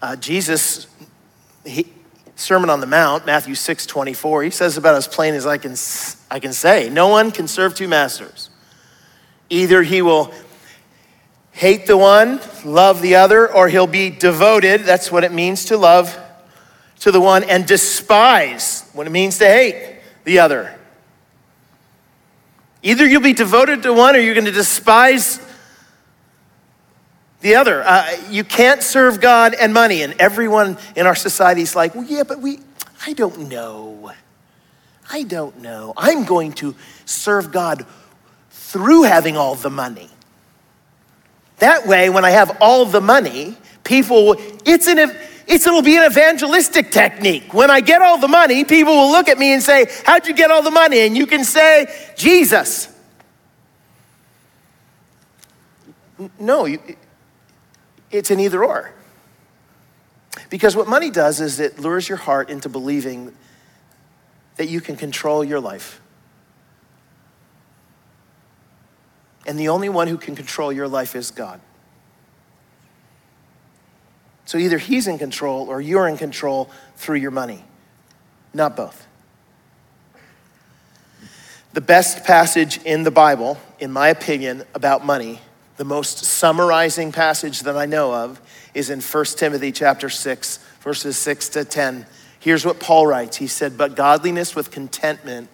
[0.01, 0.87] Uh, Jesus
[1.65, 1.91] he,
[2.35, 5.75] Sermon on the Mount, Matthew 6 24, he says about as plain as I can,
[6.29, 8.49] I can say no one can serve two masters.
[9.49, 10.33] Either he will
[11.51, 15.77] hate the one, love the other, or he'll be devoted, that's what it means to
[15.77, 16.17] love,
[16.99, 20.73] to the one, and despise what it means to hate the other.
[22.83, 25.39] Either you'll be devoted to one or you're going to despise
[27.41, 27.83] the other.
[27.83, 30.01] Uh, you can't serve God and money.
[30.03, 32.59] And everyone in our society is like, well, yeah, but we,
[33.05, 34.11] I don't know.
[35.11, 35.93] I don't know.
[35.97, 36.75] I'm going to
[37.05, 37.85] serve God
[38.49, 40.09] through having all the money.
[41.57, 44.35] That way, when I have all the money, people,
[44.65, 44.97] it's an,
[45.47, 47.53] it's, it'll be an evangelistic technique.
[47.53, 50.33] When I get all the money, people will look at me and say, How'd you
[50.33, 50.99] get all the money?
[50.99, 52.87] And you can say, Jesus.
[56.39, 56.79] No, you,
[58.11, 58.93] it's an either or.
[60.49, 63.33] Because what money does is it lures your heart into believing
[64.57, 66.01] that you can control your life.
[69.45, 71.59] And the only one who can control your life is God.
[74.45, 77.63] So either He's in control or you're in control through your money,
[78.53, 79.07] not both.
[81.73, 85.39] The best passage in the Bible, in my opinion, about money,
[85.81, 88.39] the most summarizing passage that I know of,
[88.75, 92.05] is in 1 Timothy chapter 6, verses 6 to 10.
[92.39, 93.37] Here's what Paul writes.
[93.37, 95.49] He said, But godliness with contentment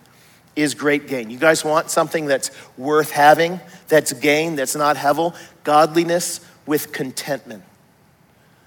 [0.53, 1.29] is great gain.
[1.29, 5.33] You guys want something that's worth having, that's gain, that's not hevel?
[5.63, 7.63] Godliness with contentment.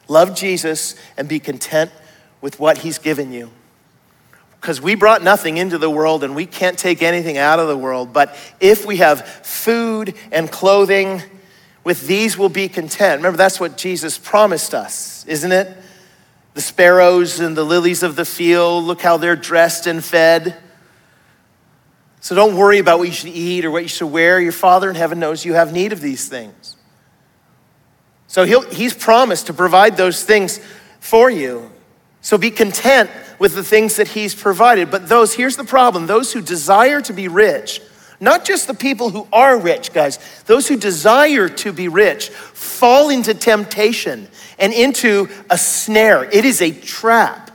[0.09, 1.91] Love Jesus and be content
[2.41, 3.51] with what he's given you.
[4.59, 7.77] Because we brought nothing into the world and we can't take anything out of the
[7.77, 8.15] world.
[8.15, 11.21] But if we have food and clothing,
[11.85, 13.19] with these we'll be content.
[13.19, 15.77] Remember, that's what Jesus promised us, isn't it?
[16.55, 20.57] The sparrows and the lilies of the field, look how they're dressed and fed.
[22.21, 24.41] So don't worry about what you should eat or what you should wear.
[24.41, 26.77] Your Father in heaven knows you have need of these things.
[28.27, 30.61] So he's promised to provide those things
[31.01, 31.71] for you.
[32.21, 34.91] So be content with the things that he's provided.
[34.91, 37.81] But those, here's the problem those who desire to be rich,
[38.21, 43.09] not just the people who are rich, guys, those who desire to be rich fall
[43.09, 46.25] into temptation and into a snare.
[46.25, 47.51] It is a trap.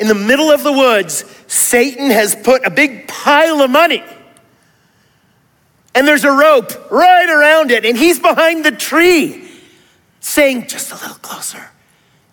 [0.00, 4.02] in the middle of the woods, Satan has put a big pile of money.
[5.94, 9.50] And there's a rope right around it, and he's behind the tree
[10.20, 11.70] saying, Just a little closer,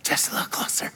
[0.01, 0.93] just a little closer,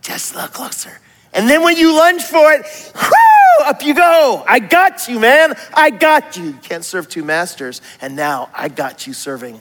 [0.00, 0.98] just a little closer.
[1.32, 2.62] And then when you lunge for it,
[2.94, 4.44] whoo, up you go.
[4.46, 5.54] I got you, man.
[5.74, 6.44] I got you.
[6.44, 7.80] You can't serve two masters.
[8.00, 9.60] And now I got you serving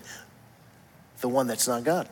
[1.22, 2.08] the one that's not God.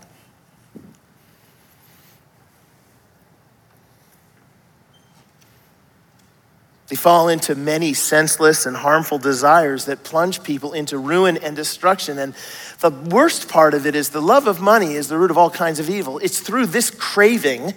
[6.88, 12.20] They fall into many senseless and harmful desires that plunge people into ruin and destruction.
[12.20, 12.36] And
[12.80, 15.50] the worst part of it is the love of money is the root of all
[15.50, 16.20] kinds of evil.
[16.20, 17.74] It's through this craving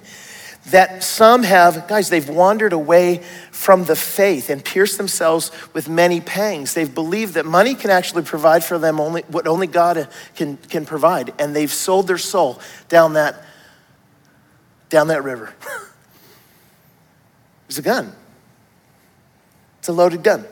[0.70, 6.20] that some have, guys, they've wandered away from the faith and pierced themselves with many
[6.20, 6.74] pangs.
[6.74, 10.84] They've believed that money can actually provide for them only what only God can, can
[10.86, 11.32] provide.
[11.38, 13.42] And they've sold their soul down that,
[14.88, 15.54] down that river.
[17.68, 18.12] It's a gun.
[19.78, 20.46] It's a loaded gun.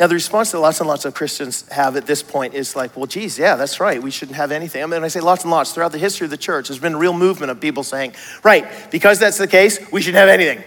[0.00, 2.96] Now, the response that lots and lots of Christians have at this point is like,
[2.96, 4.02] well, geez, yeah, that's right.
[4.02, 4.82] We shouldn't have anything.
[4.82, 6.94] I mean, I say lots and lots throughout the history of the church, there's been
[6.94, 10.64] a real movement of people saying, right, because that's the case, we should have anything.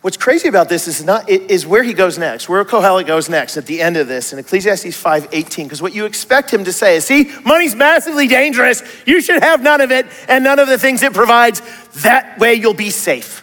[0.00, 3.56] What's crazy about this is not is where he goes next, where Kohelet goes next
[3.56, 5.64] at the end of this in Ecclesiastes 5:18.
[5.64, 8.84] Because what you expect him to say is, see, money's massively dangerous.
[9.04, 11.60] You should have none of it and none of the things it provides.
[12.02, 13.42] That way you'll be safe.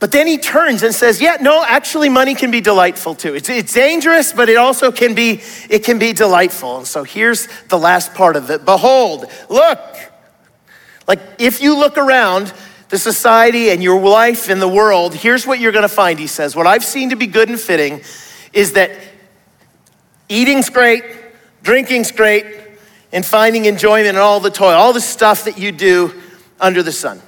[0.00, 3.34] But then he turns and says, yeah, no, actually money can be delightful too.
[3.34, 6.78] It's, it's dangerous, but it also can be, it can be delightful.
[6.78, 8.64] And so here's the last part of it.
[8.64, 9.80] Behold, look,
[11.08, 12.52] like if you look around,
[12.88, 16.26] the society and your life in the world, here's what you're going to find, he
[16.26, 16.56] says.
[16.56, 18.00] What I've seen to be good and fitting
[18.52, 18.90] is that
[20.28, 21.04] eating's great,
[21.62, 22.46] drinking's great,
[23.12, 26.14] and finding enjoyment in all the toil, all the stuff that you do
[26.60, 27.20] under the sun.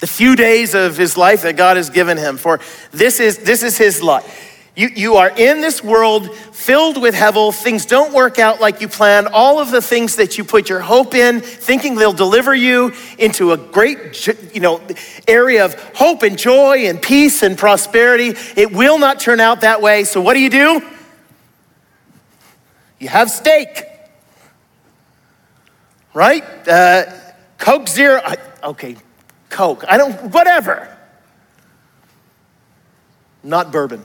[0.00, 3.62] The few days of his life that God has given him, for this is, this
[3.62, 4.50] is his life.
[4.76, 7.52] You, you are in this world filled with hevel.
[7.52, 9.26] Things don't work out like you planned.
[9.28, 13.52] All of the things that you put your hope in, thinking they'll deliver you into
[13.52, 14.80] a great you know,
[15.26, 19.82] area of hope and joy and peace and prosperity, it will not turn out that
[19.82, 20.04] way.
[20.04, 20.88] So, what do you do?
[22.98, 23.82] You have steak,
[26.14, 26.44] right?
[26.68, 27.04] Uh,
[27.58, 28.22] Coke Zero.
[28.62, 28.96] Okay,
[29.50, 29.84] Coke.
[29.86, 30.96] I don't, whatever.
[33.42, 34.04] Not bourbon.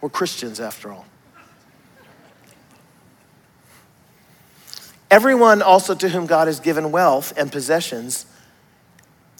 [0.00, 1.04] We're Christians after all.
[5.10, 8.26] Everyone also to whom God has given wealth and possessions,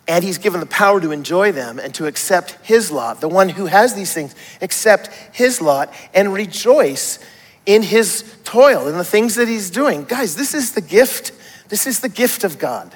[0.08, 3.48] and he's given the power to enjoy them and to accept his lot, the one
[3.48, 7.20] who has these things, accept his lot and rejoice
[7.66, 10.04] in his toil, in the things that he's doing.
[10.04, 11.30] Guys, this is the gift.
[11.68, 12.92] This is the gift of God.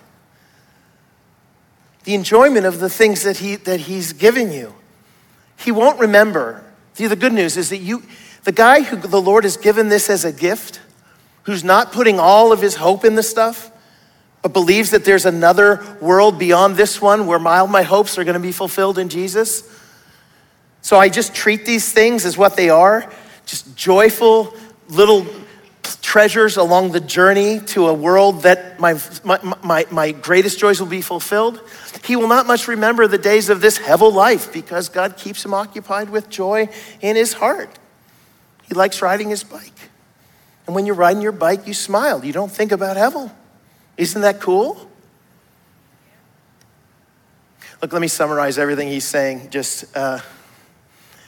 [2.05, 4.75] The enjoyment of the things that, he, that he's given you.
[5.57, 6.65] He won't remember.
[6.95, 8.03] See, the good news is that you,
[8.45, 10.81] the guy who the Lord has given this as a gift,
[11.45, 13.71] who's not putting all of his hope in the stuff,
[14.43, 18.35] but believes that there's another world beyond this one where all my hopes are going
[18.35, 19.69] to be fulfilled in Jesus.
[20.83, 23.11] So I just treat these things as what they are
[23.47, 24.55] just joyful
[24.89, 25.27] little
[26.03, 30.87] treasures along the journey to a world that my, my, my, my, greatest joys will
[30.87, 31.61] be fulfilled.
[32.05, 35.53] He will not much remember the days of this hevel life because God keeps him
[35.55, 36.69] occupied with joy
[37.01, 37.71] in his heart.
[38.69, 39.91] He likes riding his bike.
[40.67, 42.25] And when you're riding your bike, you smile.
[42.25, 43.31] You don't think about hevel.
[43.97, 44.91] Isn't that cool?
[47.83, 50.21] Look, let me summarize everything he's saying just uh,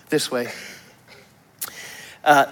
[0.08, 0.48] this way.
[2.24, 2.46] Uh,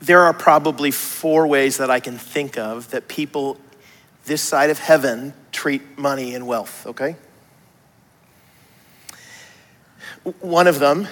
[0.00, 3.58] there are probably four ways that I can think of that people
[4.24, 7.16] this side of heaven treat money and wealth, okay?
[10.40, 11.08] One of them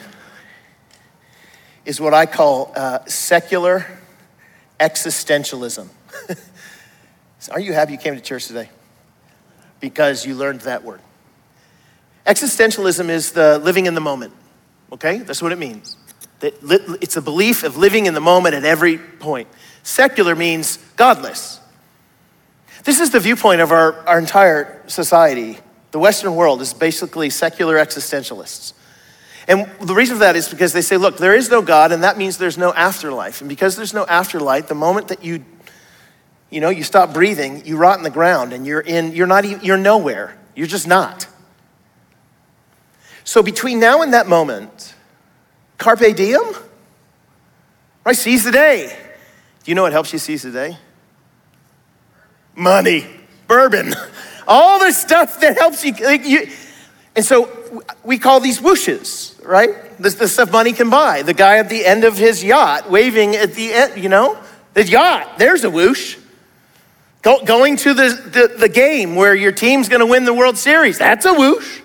[1.84, 3.86] is what I call uh, secular
[4.78, 5.88] existentialism.
[7.50, 8.68] Are you happy you came to church today?
[9.80, 11.00] Because you learned that word.
[12.26, 14.34] Existentialism is the living in the moment,
[14.92, 15.18] okay?
[15.18, 15.96] That's what it means.
[16.40, 19.48] It's a belief of living in the moment at every point.
[19.82, 21.60] Secular means godless.
[22.84, 25.58] This is the viewpoint of our, our entire society.
[25.90, 28.72] The Western world is basically secular existentialists.
[29.48, 32.04] And the reason for that is because they say, look, there is no God, and
[32.04, 33.40] that means there's no afterlife.
[33.40, 35.42] And because there's no afterlife, the moment that you,
[36.50, 39.46] you know, you stop breathing, you rot in the ground, and you're in, you're not,
[39.46, 40.36] even, you're nowhere.
[40.54, 41.26] You're just not.
[43.24, 44.94] So between now and that moment,
[45.78, 46.42] Carpe diem?
[48.04, 48.16] Right?
[48.16, 48.94] Seize the day.
[49.64, 50.76] Do you know what helps you seize the day?
[52.54, 53.06] Money,
[53.46, 53.94] bourbon,
[54.48, 55.92] all the stuff that helps you.
[55.92, 56.48] Like you
[57.18, 59.70] and so we call these whooshes, right?
[60.00, 61.22] The stuff money can buy.
[61.22, 64.38] The guy at the end of his yacht waving at the end, you know,
[64.74, 66.16] the yacht, there's a whoosh.
[67.22, 70.98] Go, going to the, the, the game where your team's gonna win the World Series,
[70.98, 71.80] that's a whoosh.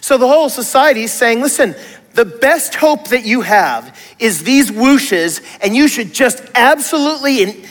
[0.00, 1.74] So the whole society is saying, listen,
[2.14, 7.64] the best hope that you have is these whooshes, and you should just absolutely in,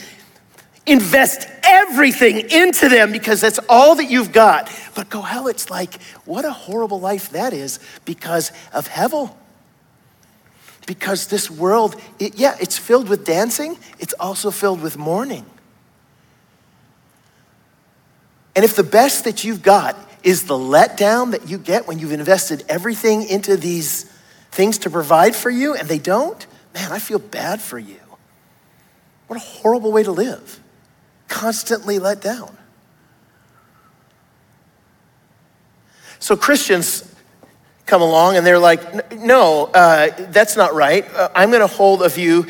[0.86, 4.72] invest everything into them because that's all that you've got.
[4.96, 9.36] But Kohelet, it's like, what a horrible life that is because of Hevel.
[10.88, 15.46] Because this world, it, yeah, it's filled with dancing, it's also filled with mourning.
[18.56, 22.12] And if the best that you've got is the letdown that you get when you've
[22.12, 24.12] invested everything into these
[24.60, 28.02] things to provide for you and they don't, man, I feel bad for you.
[29.28, 30.60] What a horrible way to live.
[31.30, 32.58] Constantly let down.
[36.20, 37.10] So Christians
[37.86, 41.06] come along and they're like, no, uh, that's not right.
[41.14, 42.46] Uh, I'm going to hold a view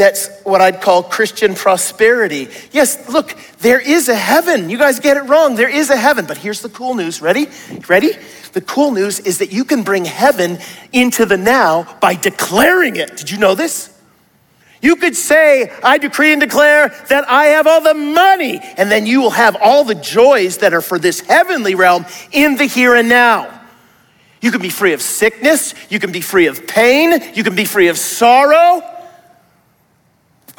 [0.00, 2.48] that's what I'd call Christian prosperity.
[2.72, 4.70] Yes, look, there is a heaven.
[4.70, 5.56] You guys get it wrong.
[5.56, 6.26] There is a heaven.
[6.26, 7.20] But here's the cool news.
[7.20, 7.48] Ready?
[7.88, 8.12] Ready?
[8.52, 10.58] The cool news is that you can bring heaven
[10.92, 13.16] into the now by declaring it.
[13.16, 13.96] Did you know this?
[14.82, 19.04] You could say, I decree and declare that I have all the money, and then
[19.04, 22.94] you will have all the joys that are for this heavenly realm in the here
[22.94, 23.60] and now.
[24.40, 27.66] You can be free of sickness, you can be free of pain, you can be
[27.66, 28.89] free of sorrow.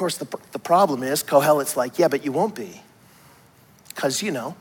[0.02, 2.82] Course, the, the problem is, Kohelet's like, yeah, but you won't be.
[3.90, 4.56] Because, you know,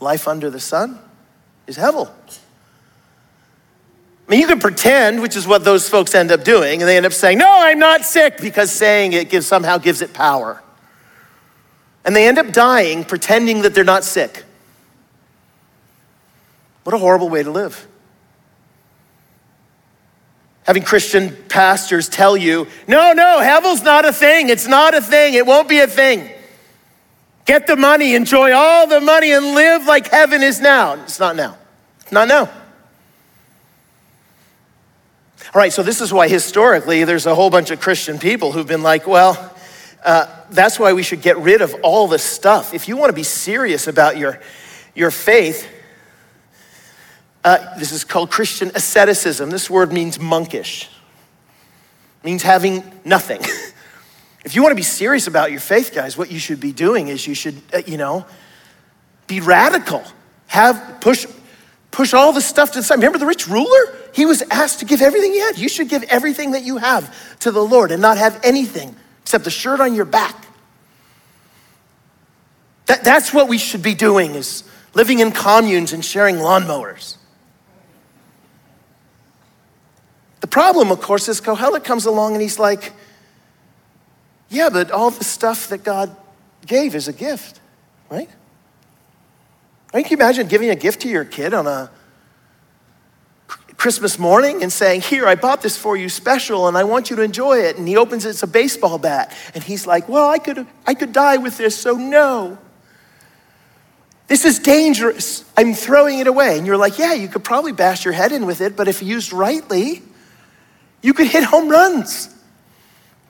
[0.00, 0.98] life under the sun
[1.68, 2.08] is Hevel.
[2.08, 2.10] I
[4.28, 7.06] mean, you can pretend, which is what those folks end up doing, and they end
[7.06, 10.60] up saying, No, I'm not sick, because saying it gives, somehow gives it power.
[12.04, 14.42] And they end up dying pretending that they're not sick.
[16.82, 17.86] What a horrible way to live.
[20.70, 24.50] Having Christian pastors tell you, no, no, heaven's not a thing.
[24.50, 25.34] It's not a thing.
[25.34, 26.30] It won't be a thing.
[27.44, 30.94] Get the money, enjoy all the money, and live like heaven is now.
[31.02, 31.58] It's not now.
[32.12, 32.42] Not now.
[32.42, 32.50] All
[35.54, 38.84] right, so this is why historically there's a whole bunch of Christian people who've been
[38.84, 39.52] like, well,
[40.04, 42.74] uh, that's why we should get rid of all this stuff.
[42.74, 44.38] If you want to be serious about your,
[44.94, 45.68] your faith,
[47.44, 49.50] uh, this is called Christian asceticism.
[49.50, 53.40] This word means monkish, it means having nothing.
[54.44, 57.08] If you want to be serious about your faith, guys, what you should be doing
[57.08, 58.24] is you should, uh, you know,
[59.26, 60.02] be radical.
[60.46, 61.26] Have push
[61.90, 62.96] push all the stuff to the side.
[62.96, 63.94] Remember the rich ruler?
[64.14, 65.58] He was asked to give everything he had.
[65.58, 69.44] You should give everything that you have to the Lord and not have anything except
[69.44, 70.46] the shirt on your back.
[72.86, 74.64] That, that's what we should be doing is
[74.94, 77.16] living in communes and sharing lawnmowers.
[80.40, 82.92] The problem, of course, is Kohelet comes along and he's like,
[84.48, 86.14] yeah, but all the stuff that God
[86.66, 87.60] gave is a gift,
[88.10, 88.28] right?
[89.92, 90.04] Right?
[90.04, 91.90] Can you imagine giving a gift to your kid on a
[93.76, 97.16] Christmas morning and saying, Here, I bought this for you special and I want you
[97.16, 97.78] to enjoy it.
[97.78, 99.34] And he opens it, it's a baseball bat.
[99.54, 102.58] And he's like, Well, I could, I could die with this, so no.
[104.26, 105.44] This is dangerous.
[105.56, 106.58] I'm throwing it away.
[106.58, 109.02] And you're like, Yeah, you could probably bash your head in with it, but if
[109.02, 110.02] used rightly,
[111.02, 112.34] you could hit home runs.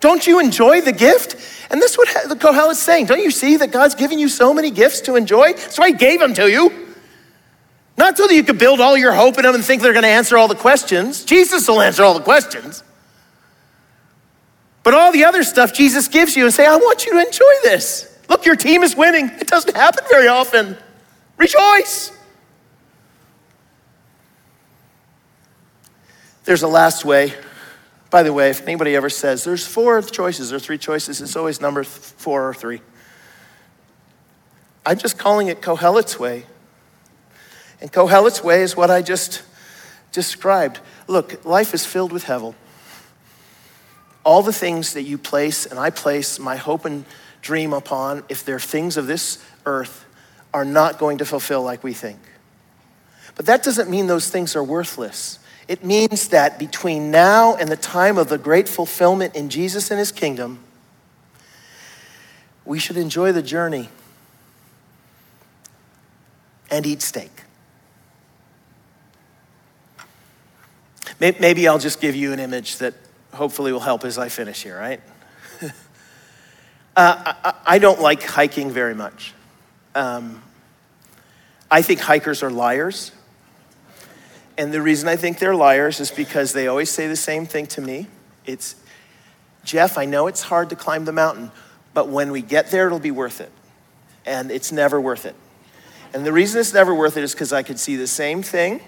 [0.00, 1.36] Don't you enjoy the gift?
[1.70, 3.06] And this is what the Kohelet is saying.
[3.06, 5.52] Don't you see that God's giving you so many gifts to enjoy?
[5.52, 6.88] That's why He gave them to you.
[7.98, 10.04] Not so that you could build all your hope in them and think they're going
[10.04, 11.22] to answer all the questions.
[11.22, 12.82] Jesus will answer all the questions.
[14.82, 17.52] But all the other stuff Jesus gives you and say, I want you to enjoy
[17.62, 18.18] this.
[18.30, 19.28] Look, your team is winning.
[19.38, 20.78] It doesn't happen very often.
[21.36, 22.10] Rejoice.
[26.44, 27.34] There's a last way
[28.10, 31.60] by the way, if anybody ever says there's four choices or three choices, it's always
[31.60, 32.80] number four or three.
[34.84, 36.44] I'm just calling it Kohelet's way.
[37.80, 39.42] And Kohelet's way is what I just
[40.12, 40.80] described.
[41.06, 42.54] Look, life is filled with hevel.
[44.24, 47.04] All the things that you place and I place my hope and
[47.40, 50.04] dream upon, if they're things of this earth,
[50.52, 52.18] are not going to fulfill like we think.
[53.36, 55.38] But that doesn't mean those things are worthless.
[55.70, 60.00] It means that between now and the time of the great fulfillment in Jesus and
[60.00, 60.58] his kingdom,
[62.64, 63.88] we should enjoy the journey
[66.72, 67.30] and eat steak.
[71.20, 72.94] Maybe I'll just give you an image that
[73.32, 75.00] hopefully will help as I finish here, right?
[76.96, 79.34] uh, I, don't like hiking very much.
[79.94, 80.42] Um,
[81.70, 83.12] I think hikers are liars.
[84.60, 87.66] And the reason I think they're liars is because they always say the same thing
[87.68, 88.08] to me.
[88.44, 88.76] It's,
[89.64, 91.50] Jeff, I know it's hard to climb the mountain,
[91.94, 93.50] but when we get there, it'll be worth it.
[94.26, 95.34] And it's never worth it.
[96.12, 98.82] And the reason it's never worth it is because I could see the same thing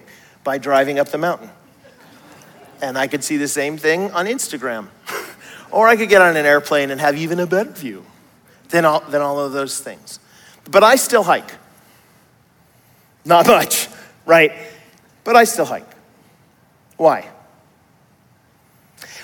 [0.45, 1.49] by driving up the mountain.
[2.83, 4.89] And I could see the same thing on Instagram.
[5.71, 8.05] or I could get on an airplane and have even a better view
[8.69, 10.19] than all, than all of those things.
[10.71, 11.51] But I still hike.
[13.25, 13.89] Not much,
[14.27, 14.53] right?
[15.25, 15.89] But I still hike.
[16.97, 17.29] Why?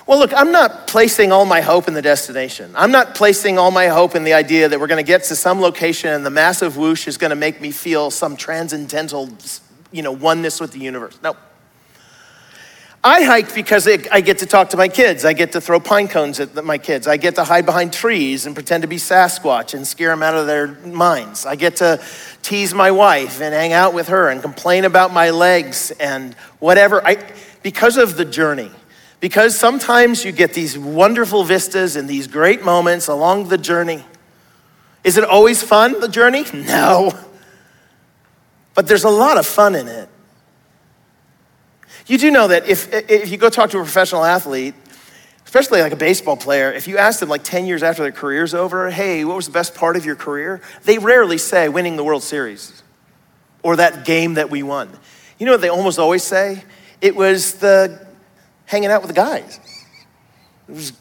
[0.07, 2.73] Well, look, I'm not placing all my hope in the destination.
[2.75, 5.37] I'm not placing all my hope in the idea that we're going to get to
[5.37, 9.29] some location and the massive whoosh is going to make me feel some transcendental,
[9.93, 11.19] you know, oneness with the universe.
[11.23, 11.37] No.
[13.03, 15.25] I hike because I get to talk to my kids.
[15.25, 17.07] I get to throw pine cones at my kids.
[17.07, 20.35] I get to hide behind trees and pretend to be Sasquatch and scare them out
[20.35, 21.47] of their minds.
[21.47, 22.03] I get to
[22.43, 27.07] tease my wife and hang out with her and complain about my legs and whatever.
[27.07, 27.19] I,
[27.63, 28.71] because of the journey.
[29.21, 34.05] Because sometimes you get these wonderful vistas and these great moments along the journey.
[35.05, 36.45] Is it always fun, the journey?
[36.53, 37.13] No.
[38.75, 40.09] But there's a lot of fun in it.
[42.09, 44.75] You do know that if, if you go talk to a professional athlete,
[45.45, 48.55] especially like a baseball player, if you ask them like 10 years after their career's
[48.55, 50.63] over, hey, what was the best part of your career?
[50.85, 52.83] They rarely say winning the World Series
[53.63, 54.91] or that game that we won.
[55.39, 56.65] You know what they almost always say?
[57.03, 58.07] It was the
[58.65, 59.61] hanging out with the guys.
[60.67, 60.93] It was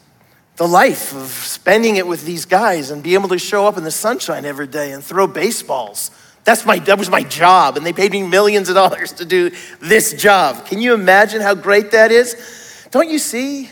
[0.57, 3.85] the life of spending it with these guys and be able to show up in
[3.85, 6.11] the sunshine every day and throw baseballs
[6.47, 9.51] that's my, that was my job, and they paid me millions of dollars to do
[9.81, 10.65] this job.
[10.65, 12.87] Can you imagine how great that is?
[12.89, 13.69] Don't you see?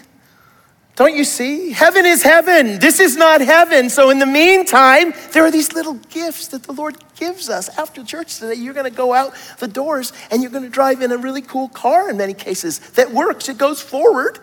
[0.97, 1.71] Don't you see?
[1.71, 2.77] Heaven is heaven.
[2.79, 3.89] This is not heaven.
[3.89, 7.69] So, in the meantime, there are these little gifts that the Lord gives us.
[7.77, 11.01] After church today, you're going to go out the doors and you're going to drive
[11.01, 14.37] in a really cool car in many cases that works, it goes forward.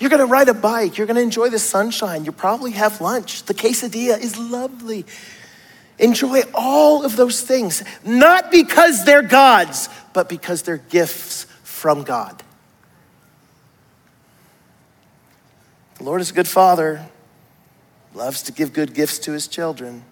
[0.00, 0.96] You're going to ride a bike.
[0.96, 2.24] You're going to enjoy the sunshine.
[2.24, 3.42] You probably have lunch.
[3.42, 5.04] The quesadilla is lovely.
[5.98, 12.42] Enjoy all of those things, not because they're God's, but because they're gifts from God.
[15.98, 17.06] The Lord is a good father,
[18.14, 20.04] loves to give good gifts to his children.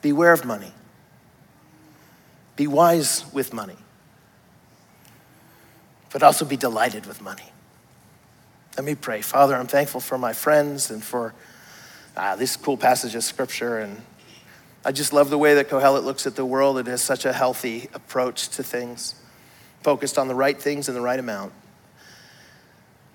[0.00, 0.72] Beware of money.
[2.56, 3.76] Be wise with money,
[6.12, 7.50] but also be delighted with money.
[8.76, 9.20] Let me pray.
[9.20, 11.34] Father, I'm thankful for my friends and for
[12.16, 13.78] uh, this cool passage of scripture.
[13.78, 14.00] And
[14.84, 16.78] I just love the way that Kohelet looks at the world.
[16.78, 19.14] It has such a healthy approach to things,
[19.82, 21.52] focused on the right things in the right amount.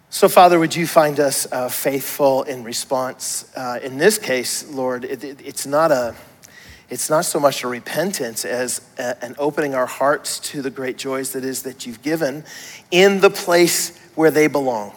[0.10, 3.52] So, Father, would you find us uh, faithful in response?
[3.56, 6.16] Uh, in this case, Lord, it, it, it's not a
[6.90, 10.98] it's not so much a repentance as a, an opening our hearts to the great
[10.98, 12.46] joys that is that you've given
[12.92, 14.94] in the place where they belong,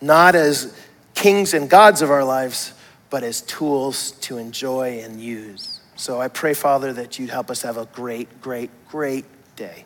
[0.00, 0.76] not as
[1.14, 2.72] kings and gods of our lives,
[3.08, 5.71] but as tools to enjoy and use.
[5.96, 9.24] So I pray, Father, that you'd help us have a great, great, great
[9.56, 9.84] day,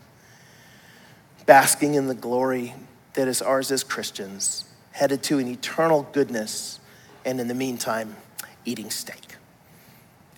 [1.47, 2.75] basking in the glory
[3.15, 6.81] that is ours as Christians, headed to an eternal goodness,
[7.25, 8.17] and in the meantime,
[8.65, 9.37] eating steak.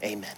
[0.02, 0.34] Amen.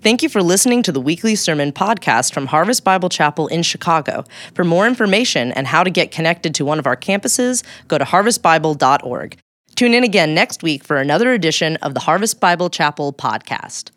[0.00, 4.24] Thank you for listening to the weekly sermon podcast from Harvest Bible Chapel in Chicago.
[4.54, 8.04] For more information and how to get connected to one of our campuses, go to
[8.04, 9.38] harvestbible.org.
[9.76, 13.93] Tune in again next week for another edition of the Harvest Bible Chapel podcast.